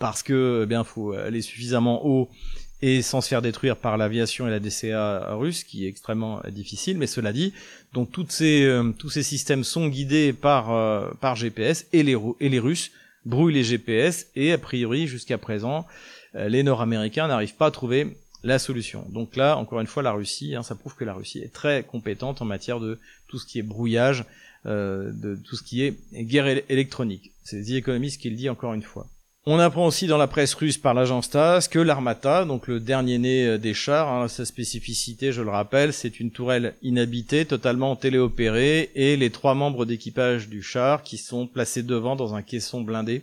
[0.00, 2.28] parce que eh bien faut aller suffisamment haut
[2.80, 6.98] et sans se faire détruire par l'aviation et la DCA russe, qui est extrêmement difficile.
[6.98, 7.52] Mais cela dit,
[7.92, 12.14] donc toutes ces, euh, tous ces systèmes sont guidés par, euh, par GPS et les,
[12.58, 12.90] Russes
[13.24, 15.86] brouillent les GPS et a priori jusqu'à présent,
[16.34, 19.04] euh, les Nord-Américains n'arrivent pas à trouver la solution.
[19.10, 21.82] Donc là, encore une fois, la Russie, hein, ça prouve que la Russie est très
[21.82, 24.24] compétente en matière de tout ce qui est brouillage,
[24.64, 27.32] de tout ce qui est guerre électronique.
[27.42, 29.08] C'est The Economist qui le dit encore une fois.
[29.46, 33.18] On apprend aussi dans la presse russe par l'agence TASS que l'Armata, donc le dernier
[33.18, 37.96] né euh, des chars, hein, sa spécificité, je le rappelle, c'est une tourelle inhabitée, totalement
[37.96, 42.82] téléopérée, et les trois membres d'équipage du char qui sont placés devant dans un caisson
[42.82, 43.22] blindé,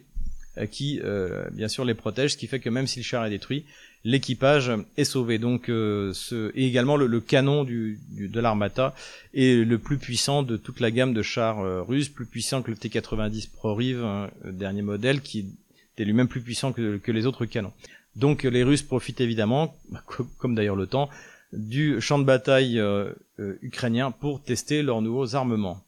[0.58, 3.24] euh, qui euh, bien sûr les protège, ce qui fait que même si le char
[3.26, 3.66] est détruit,
[4.04, 5.38] l'équipage est sauvé.
[5.38, 8.96] Donc, ce, et également le, canon du, de l'Armata
[9.34, 12.78] est le plus puissant de toute la gamme de chars russes, plus puissant que le
[12.78, 15.48] T-90 ProRiv, hein, dernier modèle, qui
[15.96, 17.74] était lui-même plus puissant que, les autres canons.
[18.16, 19.76] Donc les Russes profitent évidemment,
[20.38, 21.10] comme d'ailleurs l'OTAN,
[21.54, 25.82] du champ de bataille euh, euh, ukrainien pour tester leurs nouveaux armements.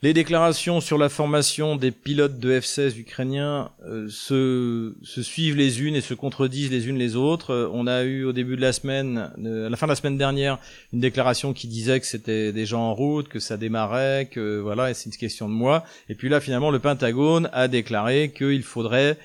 [0.00, 5.96] Les déclarations sur la formation des pilotes de F-16 ukrainiens euh, se, suivent les unes
[5.96, 7.68] et se contredisent les unes les autres.
[7.72, 10.60] on a eu au début de la semaine, à la fin de la semaine dernière,
[10.92, 14.94] une déclaration qui disait que c'était des gens en route, que ça démarrait, que voilà,
[14.94, 15.84] c'est une question de moi.
[16.08, 19.18] Et puis là, finalement, le Pentagone a déclaré qu'il faudrait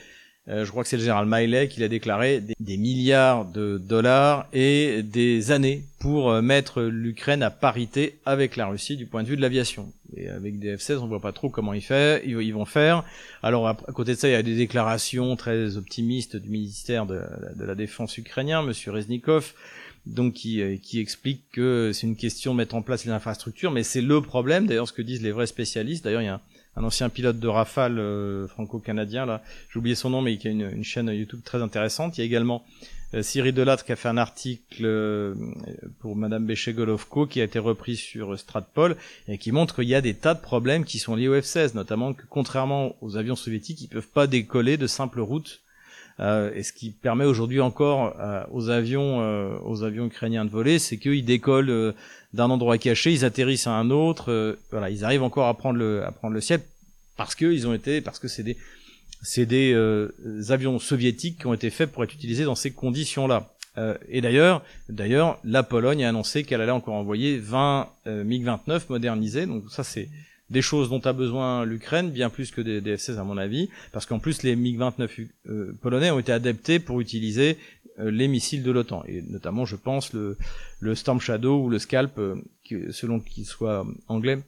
[0.47, 5.01] je crois que c'est le général Miley qui a déclaré des, milliards de dollars et
[5.01, 9.37] des années pour euh, mettre l'Ukraine à parité avec la Russie du point de vue
[9.37, 9.93] de l'aviation.
[10.17, 13.05] Et avec des F-16, on voit pas trop comment ils, fait, ils, vont faire.
[13.41, 17.21] Alors à, côté de ça, il y a des déclarations très optimistes du ministère de,
[17.57, 19.53] la Défense ukrainien, Monsieur Reznikov,
[20.05, 23.71] donc qui, euh, qui explique que c'est une question de mettre en place les infrastructures,
[23.71, 26.03] mais c'est le problème, d'ailleurs ce que disent les vrais spécialistes.
[26.03, 26.41] D'ailleurs, il y a
[26.75, 30.51] un ancien pilote de Rafale euh, franco-canadien là, j'ai oublié son nom mais qui a
[30.51, 32.17] une, chaîne YouTube très intéressante.
[32.17, 32.65] Il y a également
[33.13, 35.35] euh, Cyril Delattre qui a fait un article euh,
[35.99, 40.01] pour Madame Béché-Golovko qui a été repris sur Stratpol et qui montre qu'il y a
[40.01, 43.81] des tas de problèmes qui sont liés au F-16, notamment que contrairement aux avions soviétiques,
[43.81, 45.61] ils peuvent pas décoller de simples routes
[46.19, 50.79] et ce qui permet aujourd'hui encore euh, aux avions, euh, aux avions ukrainiens de voler,
[50.79, 51.93] c'est qu'ils décollent
[52.33, 56.03] d'un endroit caché, ils atterrissent à un autre, voilà, ils arrivent encore à prendre le,
[56.03, 56.61] à prendre le ciel
[57.17, 58.57] parce que ils ont été, parce que c'est des,
[59.21, 59.75] c'est des
[60.49, 63.53] avions soviétiques qui ont été faits pour être utilisés dans ces conditions-là.
[64.09, 69.45] et d'ailleurs, d'ailleurs, la Pologne a annoncé qu'elle allait encore envoyer 20 MiG-29 modernisés.
[69.45, 70.09] Donc ça, c'est
[70.53, 73.69] des choses dont a besoin l'Ukraine, bien plus que des, des F-16 à mon avis,
[73.91, 77.57] parce qu'en plus les MiG-29 euh, polonais ont été adaptés pour utiliser
[77.99, 80.37] euh, les missiles de l'OTAN, et notamment je pense le,
[80.95, 82.35] Storm Shadow ou le Scalp, euh,
[82.91, 84.39] selon qu'il soit anglais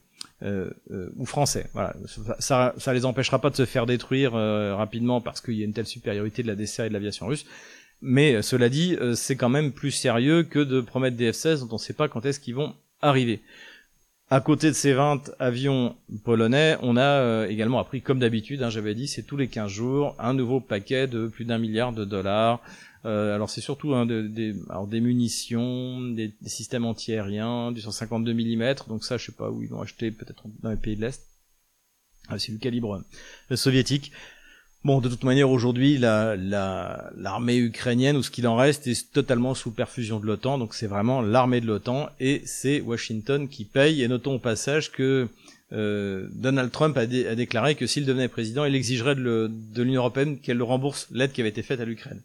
[1.17, 1.67] ou français.
[1.73, 1.95] Voilà,
[2.37, 5.73] ça, ça les empêchera pas de se faire détruire rapidement parce qu'il y a une
[5.73, 7.45] telle supériorité de la DCA et de l'aviation russe.
[8.01, 11.75] Mais cela dit, c'est quand même plus sérieux que de promettre des F-16 dont on
[11.75, 13.41] ne sait pas quand est-ce qu'ils vont arriver.
[14.31, 18.71] À côté de ces 20 avions polonais, on a euh, également appris, comme d'habitude, hein,
[18.71, 22.05] j'avais dit, c'est tous les 15 jours, un nouveau paquet de plus d'un milliard de
[22.05, 22.59] dollars.
[23.05, 29.17] Euh, alors c'est surtout hein, des munitions, des, systèmes antiaériens, du 152 mm, donc ça
[29.17, 31.21] je sais pas où ils vont acheter, peut-être dans les pays de l'Est.
[32.27, 33.03] Ah, c'est du calibre
[33.51, 34.11] euh, soviétique.
[34.85, 39.55] Bon, de toute manière, aujourd'hui, l'armée la, ukrainienne, ou ce qu'il en reste, est totalement
[39.55, 40.59] sous perfusion de l'OTAN.
[40.59, 44.03] Donc c'est vraiment l'armée de l'OTAN, et c'est Washington qui paye.
[44.03, 45.27] Et notons au passage que
[45.73, 50.57] euh, Donald Trump a, déclaré que s'il devenait président, il exigerait de l'Union européenne qu'elle
[50.57, 52.21] le rembourse l'aide qui avait été faite à l'Ukraine.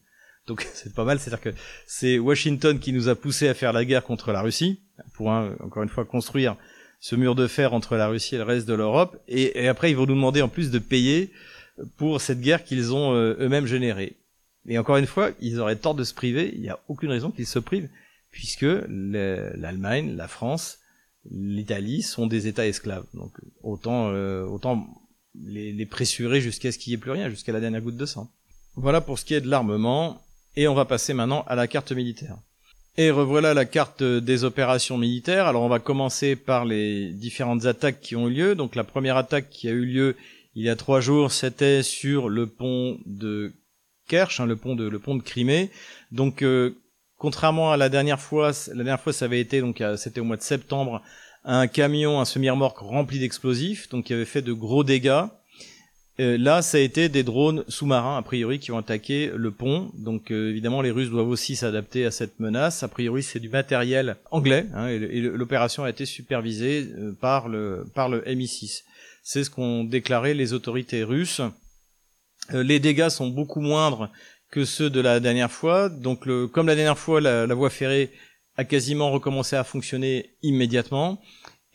[0.47, 3.87] Donc c'est pas mal, c'est-à-dire que c'est Washington qui nous a poussé à faire la
[3.87, 4.81] guerre contre la Russie,
[5.15, 6.57] pour encore une fois construire
[7.01, 9.91] ce mur de fer entre la Russie et le reste de l'Europe, et, et après
[9.91, 11.31] ils vont nous demander en plus de payer
[11.97, 14.17] pour cette guerre qu'ils ont euh, eux-mêmes générée.
[14.69, 17.31] Et encore une fois, ils auraient tort de se priver, il n'y a aucune raison
[17.31, 17.89] qu'ils se privent,
[18.31, 20.79] puisque l'Allemagne, la France,
[21.31, 23.07] l'Italie sont des États esclaves.
[23.15, 24.87] Donc autant, euh, autant
[25.45, 28.31] les, pressurer jusqu'à ce qu'il n'y ait plus rien, jusqu'à la dernière goutte de sang.
[28.77, 30.23] Voilà pour ce qui est de l'armement.
[30.57, 32.37] Et on va passer maintenant à la carte militaire.
[32.97, 35.47] Et revoilà la carte des opérations militaires.
[35.47, 38.55] Alors on va commencer par les différentes attaques qui ont eu lieu.
[38.55, 40.17] Donc la première attaque qui a eu lieu
[40.55, 43.53] il y a trois jours, c'était sur le pont de
[44.09, 45.71] Kerch, hein, le pont de Crimée.
[46.13, 46.77] Donc euh,
[47.17, 50.37] contrairement à la dernière fois, la dernière fois ça avait été donc c'était au mois
[50.37, 51.03] de septembre
[51.45, 55.25] un camion, un semi-remorque rempli d'explosifs, donc qui avait fait de gros dégâts.
[56.19, 59.91] Euh, là, ça a été des drones sous-marins, a priori, qui ont attaqué le pont.
[59.97, 62.83] Donc, euh, évidemment, les Russes doivent aussi s'adapter à cette menace.
[62.83, 67.87] A priori, c'est du matériel anglais, hein, et, l'opération a été supervisée euh, par le
[67.95, 68.83] par le MI6.
[69.33, 71.41] C'est ce qu'ont déclaré les autorités russes.
[72.53, 74.11] les dégâts sont beaucoup moindres
[74.51, 75.89] que ceux de la dernière fois.
[75.89, 78.11] Donc, le, comme la dernière fois, la, la voie ferrée
[78.57, 81.23] a quasiment recommencé à fonctionner immédiatement.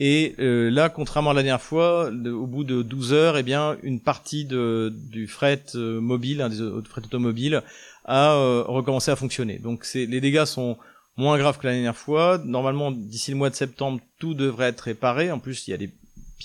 [0.02, 3.78] Et euh, là, contrairement à la dernière fois, au bout de 12 heures, eh bien,
[3.84, 7.64] une partie de, du fret euh, mobile, hein, des fret automobiles,
[8.04, 9.60] a euh, recommencé à fonctionner.
[9.60, 10.78] Donc les dégâts sont
[11.16, 12.38] moins graves que la dernière fois.
[12.44, 15.32] Normalement, d'ici le mois de septembre, tout devrait être réparé.
[15.32, 15.94] En plus, il y a des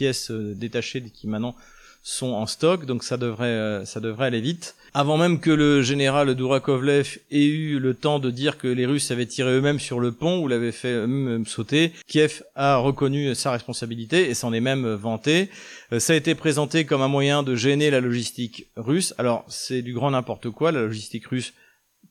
[0.00, 1.54] pièces détachées qui maintenant
[2.02, 4.74] sont en stock, donc ça devrait, euh, ça devrait aller vite.
[4.94, 9.10] Avant même que le général Dourakovlev ait eu le temps de dire que les Russes
[9.10, 11.04] avaient tiré eux-mêmes sur le pont ou l'avaient fait
[11.46, 15.50] sauter, Kiev a reconnu sa responsabilité et s'en est même vanté.
[15.92, 19.14] Euh, ça a été présenté comme un moyen de gêner la logistique russe.
[19.18, 21.52] Alors c'est du grand n'importe quoi, la logistique russe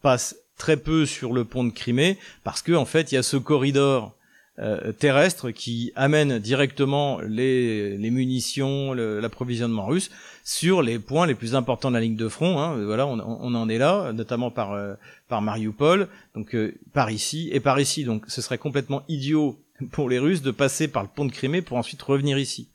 [0.04, 3.24] passe très peu sur le pont de Crimée parce que en fait il y a
[3.24, 4.16] ce corridor
[4.62, 10.12] euh, terrestre qui amène directement les, munitions, l'approvisionnement russe
[10.44, 12.60] sur les points les plus importants de la ligne de front.
[12.60, 12.84] Hein.
[12.84, 14.96] Voilà, on, en est là, notamment par euh,
[15.30, 18.04] Mariupol, donc euh, par ici et par ici.
[18.04, 19.58] Donc, ce serait complètement idiot
[19.92, 22.68] pour les Russes de passer par le pont de Crimée pour ensuite revenir ici.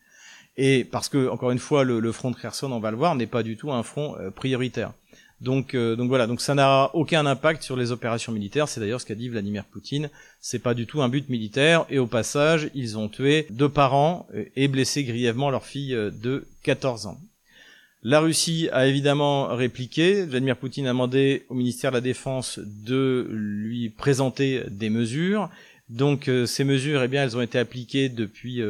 [0.57, 3.15] Et parce que, encore une fois, le, le front de Kherson, on va le voir,
[3.15, 4.93] n'est pas du tout un front prioritaire.
[5.45, 8.67] Donc, euh, donc voilà, donc ça n'a aucun impact sur les opérations militaires.
[8.67, 10.09] C'est d'ailleurs ce qu'a dit Vladimir Poutine.
[10.41, 11.85] C'est pas du tout un but militaire.
[11.91, 16.11] Et au passage, ils ont tué deux parents euh, et blessé grièvement leur fille euh,
[16.11, 17.19] de 14 ans.
[18.03, 20.25] La Russie a évidemment répliqué.
[20.25, 25.51] Vladimir Poutine a demandé au ministère de la Défense de lui présenter des mesures.
[25.91, 28.61] Donc ces mesures, eh bien, elles ont été appliquées depuis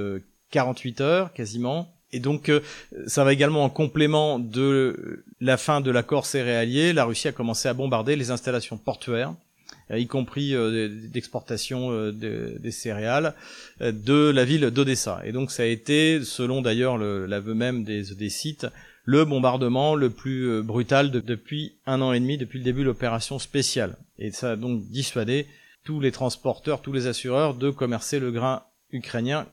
[0.52, 1.93] 48 heures quasiment.
[2.14, 2.61] Et donc, euh,
[3.07, 6.92] ça va également en complément de la fin de l'accord céréalier.
[6.92, 9.35] La Russie a commencé à bombarder les installations portuaires,
[9.90, 13.35] euh, y compris euh, d'exportation des céréales,
[13.81, 15.22] de la ville d'Odessa.
[15.24, 18.68] Et donc, ça a été, selon d'ailleurs l'aveu même des, des sites,
[19.05, 23.40] le bombardement le plus brutal depuis un an et demi, depuis le début de l'opération
[23.40, 23.96] spéciale.
[24.20, 25.46] Et ça a donc dissuadé
[25.85, 29.46] tous les transporteurs, tous les assureurs de commercer le grain ukrainien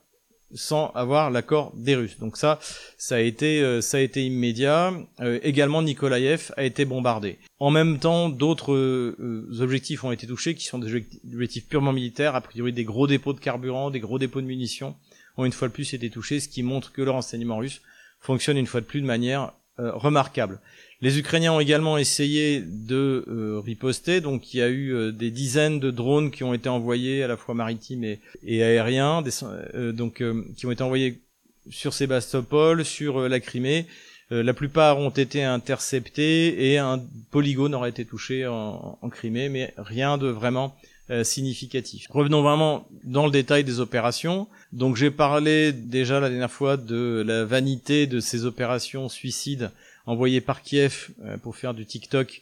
[0.54, 2.18] sans avoir l'accord des Russes.
[2.20, 2.60] Donc ça,
[2.98, 4.94] ça a été, euh, ça a été immédiat.
[5.20, 7.40] Euh, également, Nikolaïev a été bombardé.
[7.60, 12.36] En même temps, d'autres euh, objectifs ont été touchés, qui sont des objectifs purement militaires,
[12.36, 14.96] a priori des gros dépôts de carburant, des gros dépôts de munitions,
[15.38, 17.82] ont une fois de plus été touchés, ce qui montre que le renseignement russe
[18.20, 20.60] fonctionne une fois de plus de manière remarquable.
[21.02, 25.32] Les Ukrainiens ont également essayé de euh, riposter, donc il y a eu euh, des
[25.32, 29.24] dizaines de drones qui ont été envoyés à la fois maritimes et, aériens,
[29.74, 30.24] euh, donc
[30.56, 31.20] qui ont été envoyés
[31.72, 33.88] sur Sébastopol, sur la Crimée.
[34.30, 39.74] la plupart ont été interceptés et un polygone aurait été touché en, en Crimée, mais
[39.78, 40.76] rien de vraiment
[41.24, 42.08] significatif.
[42.10, 44.48] Revenons vraiment dans le détail des opérations.
[44.72, 49.70] Donc j'ai parlé déjà la dernière fois de la vanité de ces opérations suicides
[50.06, 52.42] envoyé par Kiev euh, pour faire du TikTok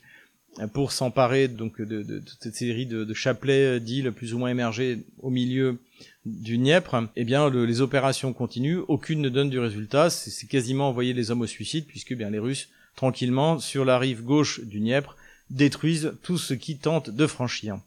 [0.60, 4.50] euh, pour s'emparer donc de, toute cette série de, chapelets euh, d'îles plus ou moins
[4.50, 5.80] émergés au milieu
[6.26, 11.13] du Dniepr, eh bien les opérations continuent, aucune ne donne du résultat, c'est quasiment envoyer
[11.13, 15.15] les hommes au suicide puisque bien les Russes tranquillement sur la rive gauche du Dniepr
[15.50, 17.80] détruisent tout ce qui tente de franchir.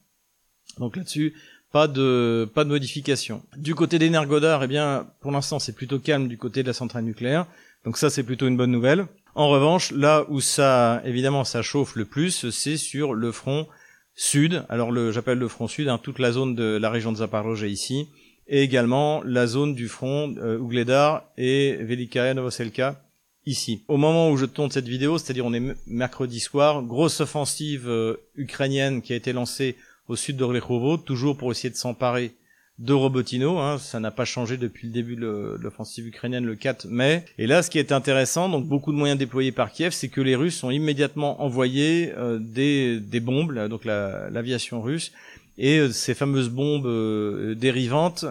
[0.79, 1.35] Donc là-dessus,
[1.71, 3.43] pas de pas de modification.
[3.57, 7.05] Du côté d'Energodar, eh bien pour l'instant c'est plutôt calme du côté de la centrale
[7.05, 7.47] nucléaire.
[7.85, 9.07] Donc ça c'est plutôt une bonne nouvelle.
[9.35, 13.67] En revanche, là où ça, évidemment, ça chauffe le plus, c'est sur le front
[14.15, 14.65] sud.
[14.69, 17.73] Alors, le, j'appelle le front sud, hein, toute la zone de la région de Zaporozhye
[17.73, 18.09] ici,
[18.47, 23.03] et également la zone du front euh, Ougledar et Velikaya Novoselka
[23.47, 23.85] ici.
[23.89, 28.17] Au moment où je tourne cette vidéo, c'est-à-dire on est mercredi soir, grosse offensive euh,
[28.37, 29.77] ukrainienne qui a été lancée
[30.09, 32.35] au sud d'Orlechovo, toujours pour essayer de s'emparer
[32.83, 33.59] de Robotino.
[33.59, 37.25] Hein, ça n'a pas changé depuis le début de l'offensive ukrainienne le 4 mai.
[37.39, 40.21] Et là, ce qui est intéressant, donc beaucoup de moyens déployés par Kiev, c'est que
[40.21, 45.13] les Russes ont immédiatement envoyé euh, des, des bombes, donc l'aviation russe,
[45.59, 48.25] et euh, ces fameuses bombes euh, dérivantes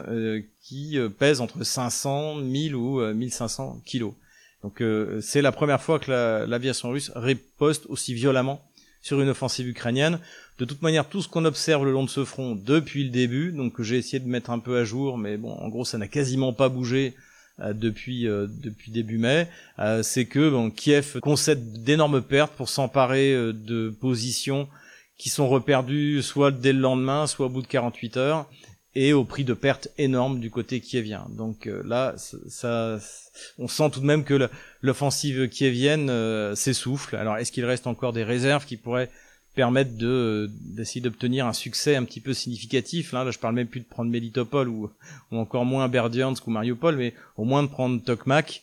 [0.61, 4.13] qui pèsent entre 500, 1000 ou 1500 kilos.
[4.63, 4.81] Donc
[5.21, 8.61] c'est la première fois que l'aviation russe riposte aussi violemment
[9.01, 10.19] sur une offensive ukrainienne.
[10.59, 13.51] De toute manière, tout ce qu'on observe le long de ce front depuis le début,
[13.51, 16.07] donc j'ai essayé de mettre un peu à jour, mais bon, en gros, ça n'a
[16.07, 17.15] quasiment pas bougé
[17.59, 19.47] euh, depuis euh, depuis début mai,
[19.79, 24.67] euh, c'est que bon, Kiev concède d'énormes pertes pour s'emparer de positions
[25.17, 28.49] qui sont reperdues soit dès le lendemain, soit au bout de 48 heures,
[28.95, 31.25] et au prix de pertes énormes du côté kievien.
[31.29, 32.99] Donc là, ça,
[33.57, 34.49] on sent tout de même que
[34.81, 36.07] l'offensive kievienne
[36.55, 37.15] s'essouffle.
[37.15, 39.09] Alors est-ce qu'il reste encore des réserves qui pourraient
[39.55, 43.13] permettre de d'essayer d'obtenir un succès un petit peu significatif?
[43.13, 44.89] Là, là, je parle même plus de prendre Melitopol ou,
[45.31, 48.61] ou encore moins Berdiansk ou Mariupol, mais au moins de prendre Tokmak.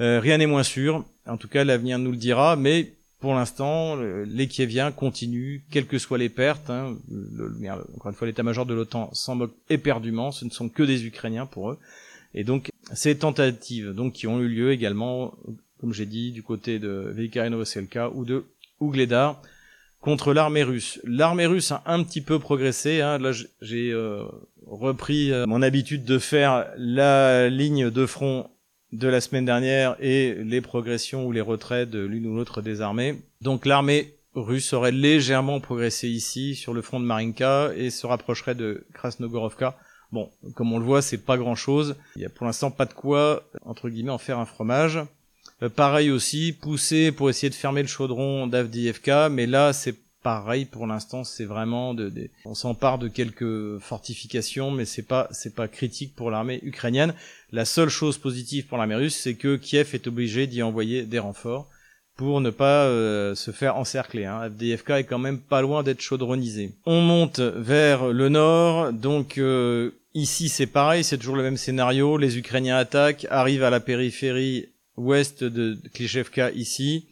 [0.00, 1.04] Euh, rien n'est moins sûr.
[1.26, 2.56] En tout cas, l'avenir nous le dira.
[2.56, 2.92] Mais
[3.24, 6.68] pour l'instant, les Kieviens continuent, quelles que soient les pertes.
[6.68, 7.56] Hein, le,
[7.96, 10.30] encore une fois, l'état-major de l'OTAN s'en moque éperdument.
[10.30, 11.78] Ce ne sont que des Ukrainiens pour eux.
[12.34, 15.32] Et donc, ces tentatives, donc, qui ont eu lieu également,
[15.80, 18.44] comme j'ai dit, du côté de Velika Novoselka ou de
[18.78, 19.40] Ougledar,
[20.02, 21.00] contre l'armée russe.
[21.04, 23.00] L'armée russe a un petit peu progressé.
[23.00, 23.16] Hein.
[23.16, 23.32] Là,
[23.62, 24.24] j'ai euh,
[24.66, 28.50] repris euh, mon habitude de faire la ligne de front
[28.94, 32.80] de la semaine dernière et les progressions ou les retraits de l'une ou l'autre des
[32.80, 33.20] armées.
[33.40, 38.54] Donc l'armée russe aurait légèrement progressé ici sur le front de Marinka et se rapprocherait
[38.54, 39.76] de Krasnogorovka.
[40.12, 41.96] Bon, comme on le voit, c'est pas grand chose.
[42.14, 45.00] Il y a pour l'instant pas de quoi, entre guillemets, en faire un fromage.
[45.62, 50.64] Euh, pareil aussi, pousser pour essayer de fermer le chaudron d'Avdiivka, mais là c'est pareil
[50.64, 52.10] pour l'instant, c'est vraiment de,
[52.46, 57.14] on s'empare de quelques fortifications, mais c'est pas c'est pas critique pour l'armée ukrainienne.
[57.52, 61.20] La seule chose positive pour l'armée russe, c'est que Kiev est obligé d'y envoyer des
[61.20, 61.68] renforts
[62.16, 64.24] pour ne pas euh, se faire encercler.
[64.24, 64.48] Hein.
[64.50, 66.72] FDFK est quand même pas loin d'être chaudronnisé.
[66.86, 72.16] On monte vers le nord, donc euh, ici c'est pareil, c'est toujours le même scénario.
[72.16, 77.04] Les Ukrainiens attaquent, arrivent à la périphérie ouest de Klishevka ici.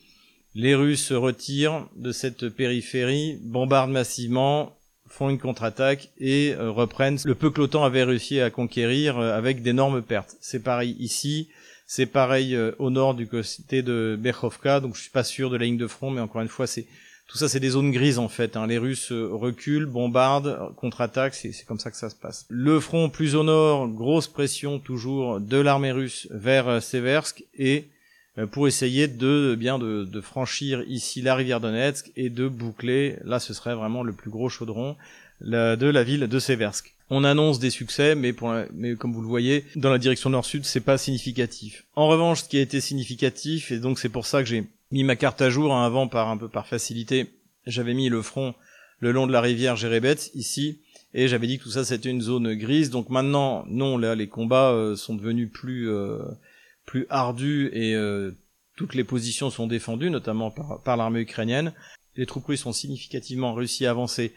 [0.54, 4.76] Les Russes se retirent de cette périphérie, bombardent massivement,
[5.08, 9.36] font une contre-attaque et euh, reprennent le peu que l'OTAN avait réussi à conquérir euh,
[9.36, 10.36] avec d'énormes pertes.
[10.40, 11.48] C'est pareil ici,
[11.86, 15.56] c'est pareil euh, au nord du côté de Berkhovka, donc je suis pas sûr de
[15.56, 16.86] la ligne de front, mais encore une fois, c'est
[17.28, 18.56] tout ça, c'est des zones grises en fait.
[18.56, 18.66] Hein.
[18.66, 22.44] Les Russes reculent, bombardent, contre-attaquent, c'est comme ça que ça se passe.
[22.50, 27.86] Le front plus au nord, grosse pression toujours de l'armée russe vers Seversk et
[28.50, 33.38] pour essayer de bien de, de, franchir ici la rivière Donetsk et de boucler, là
[33.40, 34.96] ce serait vraiment le plus gros chaudron
[35.42, 36.94] de la ville de Seversk.
[37.10, 40.64] On annonce des succès, mais, pour mais comme vous le voyez, dans la direction nord-sud,
[40.64, 41.84] c'est pas significatif.
[41.94, 45.04] En revanche, ce qui a été significatif, et donc c'est pour ça que j'ai mis
[45.04, 47.26] ma carte à jour hein, avant par un peu par facilité,
[47.66, 48.54] j'avais mis le front
[49.00, 50.78] le long de la rivière Jérebet ici,
[51.12, 52.88] et j'avais dit que tout ça c'était une zone grise.
[52.88, 56.18] Donc maintenant, non, là les combats euh, sont devenus plus euh,
[56.86, 58.32] plus ardu et euh,
[58.76, 61.72] toutes les positions sont défendues, notamment par, l'armée ukrainienne.
[62.16, 64.32] Les troupes russes ont significativement réussi à avancer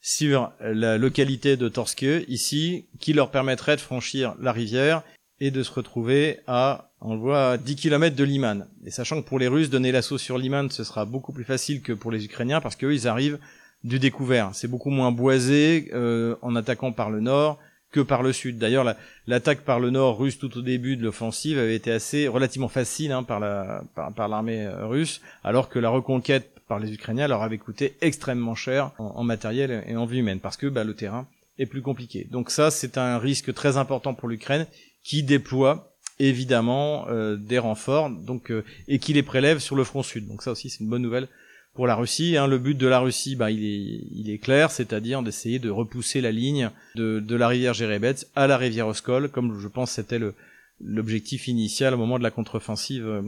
[0.00, 5.02] sur la localité de Torske, ici, qui leur permettrait de franchir la rivière
[5.40, 8.66] et de se retrouver à, on le voit, à 10 km de Liman.
[8.84, 11.82] Et sachant que pour les Russes, donner l'assaut sur Liman, ce sera beaucoup plus facile
[11.82, 13.38] que pour les Ukrainiens, parce qu'eux, ils arrivent
[13.84, 14.50] du découvert.
[14.54, 17.58] C'est beaucoup moins boisé euh, en attaquant par le nord
[17.90, 18.58] que par le sud.
[18.58, 18.84] D'ailleurs,
[19.26, 23.12] l'attaque par le nord russe tout au début de l'offensive avait été assez relativement facile
[23.12, 27.42] hein, par la par, l'armée euh, russe, alors que la reconquête par les Ukrainiens leur
[27.42, 31.26] avait coûté extrêmement cher en, matériel et en vie humaine, parce que bah, le terrain
[31.58, 32.26] est plus compliqué.
[32.30, 34.66] Donc ça, c'est un risque très important pour l'Ukraine
[35.02, 40.02] qui déploie évidemment euh, des renforts, donc euh, et qui les prélève sur le front
[40.02, 40.28] sud.
[40.28, 41.28] Donc ça aussi, c'est une bonne nouvelle
[41.78, 42.36] pour la Russie.
[42.36, 45.70] Hein, le but de la Russie, bah, il, est, il est clair, c'est-à-dire d'essayer de
[45.70, 49.92] repousser la ligne de, de la rivière Jérebets à la rivière Oskol, comme je pense
[49.92, 50.34] c'était le
[50.80, 53.22] l'objectif initial au moment de la contre-offensive euh,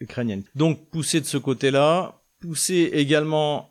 [0.00, 0.44] ukrainienne.
[0.54, 3.68] Donc pousser de ce côté-là, pousser également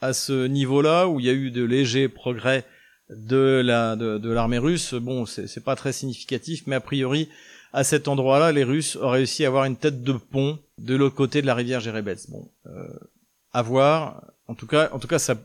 [0.00, 2.64] à ce niveau-là où il y a eu de légers progrès
[3.10, 4.94] de la de, l'armée russe.
[4.94, 7.28] Bon, c'est pas très significatif, mais a priori
[7.72, 11.14] à cet endroit-là, les Russes ont réussi à avoir une tête de pont de l'autre
[11.14, 12.26] côté de la rivière Jérebets.
[12.28, 12.88] Bon, euh,
[13.52, 14.22] à voir.
[14.46, 15.36] En tout cas, en tout cas, ça,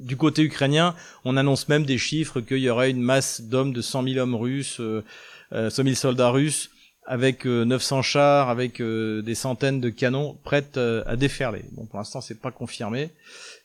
[0.00, 3.80] du côté ukrainien, on annonce même des chiffres qu'il y aurait une masse d'hommes de
[3.80, 5.02] 100 000 hommes russes, euh,
[5.50, 6.70] 100 euh, 000 soldats russes,
[7.06, 11.64] avec 900 euh, chars, avec euh, des centaines de canons prêts à déferler.
[11.72, 13.10] Bon, pour l'instant, c'est pas confirmé,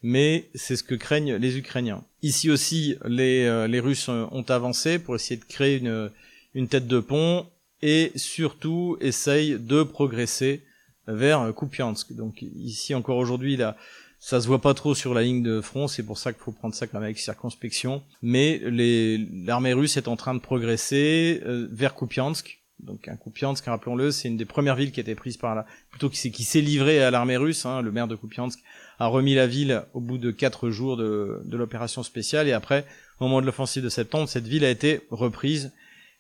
[0.02, 2.04] mais c'est ce que craignent les Ukrainiens.
[2.22, 6.10] Ici aussi, les, les Russes ont avancé pour essayer de créer une,
[6.54, 7.46] une tête de pont
[7.82, 10.64] et surtout essayent de progresser
[11.08, 12.14] vers Kupiansk.
[12.14, 13.76] Donc ici encore aujourd'hui, là,
[14.20, 16.54] ça se voit pas trop sur la ligne de front, c'est pour ça qu'il faut
[16.54, 18.04] prendre ça quand même avec circonspection.
[18.22, 22.62] Mais l'armée russe est en train de progresser euh, vers Kupiansk.
[22.80, 25.66] Donc un Kupiansk, rappelons-le, c'est une des premières villes qui a été prise par la,
[25.90, 27.66] plutôt qui, qui s'est livrée à l'armée russe.
[27.66, 28.60] Hein, le maire de Kupiansk
[28.98, 32.48] a remis la ville au bout de quatre jours de, de l'opération spéciale.
[32.48, 32.86] Et après,
[33.20, 35.74] au moment de l'offensive de septembre, cette ville a été reprise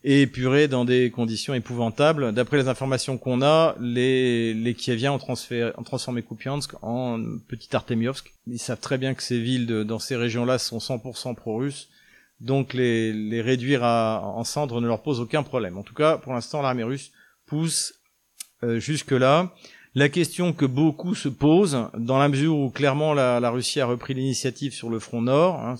[0.03, 0.27] et
[0.67, 2.33] dans des conditions épouvantables.
[2.33, 8.33] D'après les informations qu'on a, les, les Kieviens ont, ont transformé Kupiansk en petit Artemiovsk.
[8.47, 11.89] Ils savent très bien que ces villes dans ces régions-là sont 100% pro-russes.
[12.41, 15.77] Donc les, les réduire à, en cendres ne leur pose aucun problème.
[15.77, 17.11] En tout cas, pour l'instant, l'armée russe
[17.45, 17.93] pousse
[18.63, 19.53] euh, jusque-là.
[19.95, 24.15] La question que beaucoup se posent, dans la mesure où clairement la, Russie a repris
[24.15, 25.75] l'initiative sur le front nord, hein,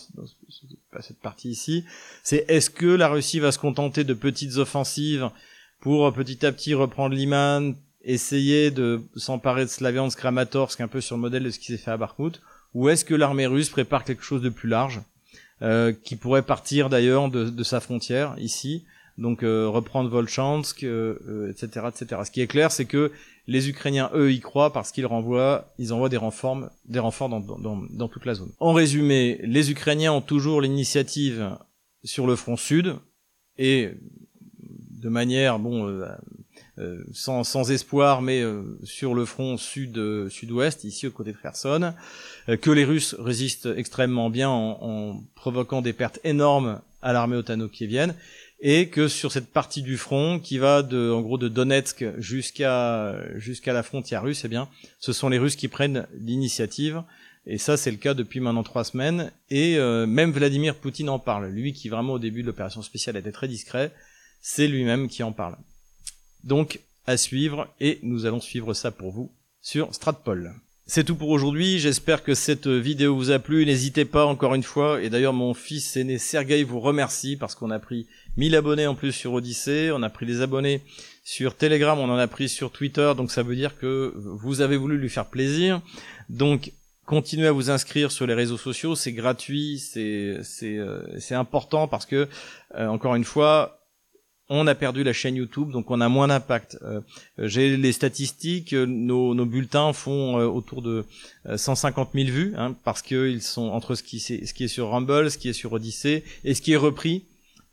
[0.92, 1.84] pas cette partie ici,
[2.22, 5.30] c'est est-ce que la Russie va se contenter de petites offensives
[5.80, 11.02] pour euh, petit à petit reprendre Liman, essayer de s'emparer de Slaviansk, Kramatorsk, un peu
[11.02, 12.40] sur le modèle de ce qui s'est fait à Bakhmut,
[12.74, 15.02] ou est-ce que l'armée russe prépare quelque chose de plus large,
[15.62, 18.86] euh, qui pourrait partir d'ailleurs de, sa frontière ici,
[19.18, 22.22] donc euh, reprendre Volchansk, etc., etc.
[22.26, 23.12] Ce qui est clair, c'est que
[23.48, 28.52] les Ukrainiens, eux, y croient parce qu'ils envoient des renforts, dans, toute la zone.
[28.60, 31.58] En résumé, les Ukrainiens ont toujours l'initiative
[32.04, 32.96] sur le front sud
[33.58, 33.92] et
[34.60, 36.06] de manière, bon, euh,
[36.80, 41.94] euh, sans, espoir, mais euh, sur le front sud sud-ouest, ici au côté de Kherson,
[42.48, 48.16] que les Russes résistent extrêmement bien en, en provoquant des pertes énormes à l'armée otano-kievienne
[48.66, 53.14] et que sur cette partie du front qui va de en gros de Donetsk jusqu'à
[53.36, 57.04] jusqu'à la frontière russe, eh bien, ce sont les Russes qui prennent l'initiative.
[57.46, 59.34] Et ça, c'est le cas depuis maintenant trois semaines.
[59.50, 61.50] Et euh, même Vladimir Poutine en parle.
[61.50, 63.92] Lui, qui vraiment au début de l'opération spéciale était très discret,
[64.40, 65.58] c'est lui-même qui en parle.
[66.46, 69.30] Donc, à suivre, et nous allons suivre ça pour vous
[69.62, 70.54] sur Stratpol.
[70.86, 74.64] C'est tout pour aujourd'hui, j'espère que cette vidéo vous a plu, n'hésitez pas encore une
[74.64, 78.06] fois, et d'ailleurs mon fils aîné Sergei vous remercie parce qu'on a pris
[78.36, 80.82] 1000 abonnés en plus sur Odyssée, on a pris des abonnés
[81.24, 84.76] sur Telegram, on en a pris sur Twitter, donc ça veut dire que vous avez
[84.76, 85.82] voulu lui faire plaisir.
[86.28, 86.74] Donc
[87.06, 92.06] continuez à vous inscrire sur les réseaux sociaux, c'est gratuit, c'est c'est euh, important parce
[92.06, 92.28] que
[92.76, 93.80] euh, encore une fois,
[94.50, 96.78] on a perdu la chaîne YouTube, donc on a moins d'impact.
[96.84, 97.02] Euh,
[97.38, 101.06] j'ai les statistiques, nos, nos bulletins font euh, autour de
[101.56, 105.50] 150 000 vues, hein, parce qu'ils sont entre ce qui, est sur Rumble, ce qui
[105.50, 107.24] est sur Odyssey, et ce qui est repris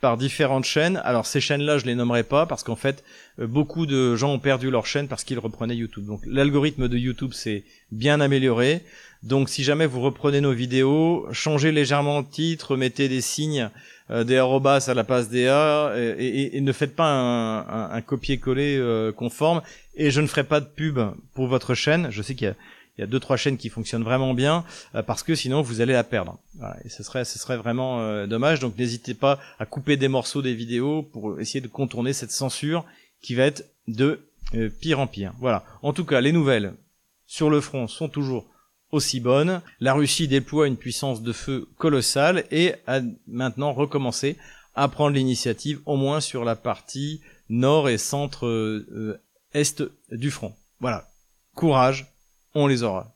[0.00, 1.00] par différentes chaînes.
[1.04, 3.04] Alors ces chaînes-là, je les nommerai pas parce qu'en fait,
[3.38, 6.06] euh, beaucoup de gens ont perdu leur chaîne parce qu'ils reprenaient YouTube.
[6.06, 8.82] Donc l'algorithme de YouTube s'est bien amélioré.
[9.22, 13.70] Donc si jamais vous reprenez nos vidéos, changez légèrement le titre, mettez des signes,
[14.10, 19.12] euh, des à la passe des A et, ne faites pas un, un, copier-coller euh,
[19.12, 19.62] conforme.
[19.94, 20.98] Et je ne ferai pas de pub
[21.34, 22.08] pour votre chaîne.
[22.10, 22.54] Je sais qu'il y a
[23.00, 24.62] il y a deux trois chaînes qui fonctionnent vraiment bien
[24.94, 26.38] euh, parce que sinon vous allez la perdre.
[26.58, 28.60] Voilà, et ce serait ce serait vraiment euh, dommage.
[28.60, 32.84] Donc n'hésitez pas à couper des morceaux des vidéos pour essayer de contourner cette censure
[33.22, 34.20] qui va être de
[34.80, 35.32] pire en pire.
[35.38, 35.64] Voilà.
[35.80, 36.74] En tout cas, les nouvelles
[37.26, 38.49] sur le front sont toujours
[38.92, 39.60] aussi bonnes.
[39.80, 44.36] La Russie déploie une puissance de feu colossale et a maintenant recommencé
[44.74, 48.84] à prendre l'initiative au moins sur la partie nord et centre
[49.52, 50.54] est du front.
[50.80, 51.08] Voilà.
[51.54, 52.12] Courage,
[52.54, 53.14] on les aura.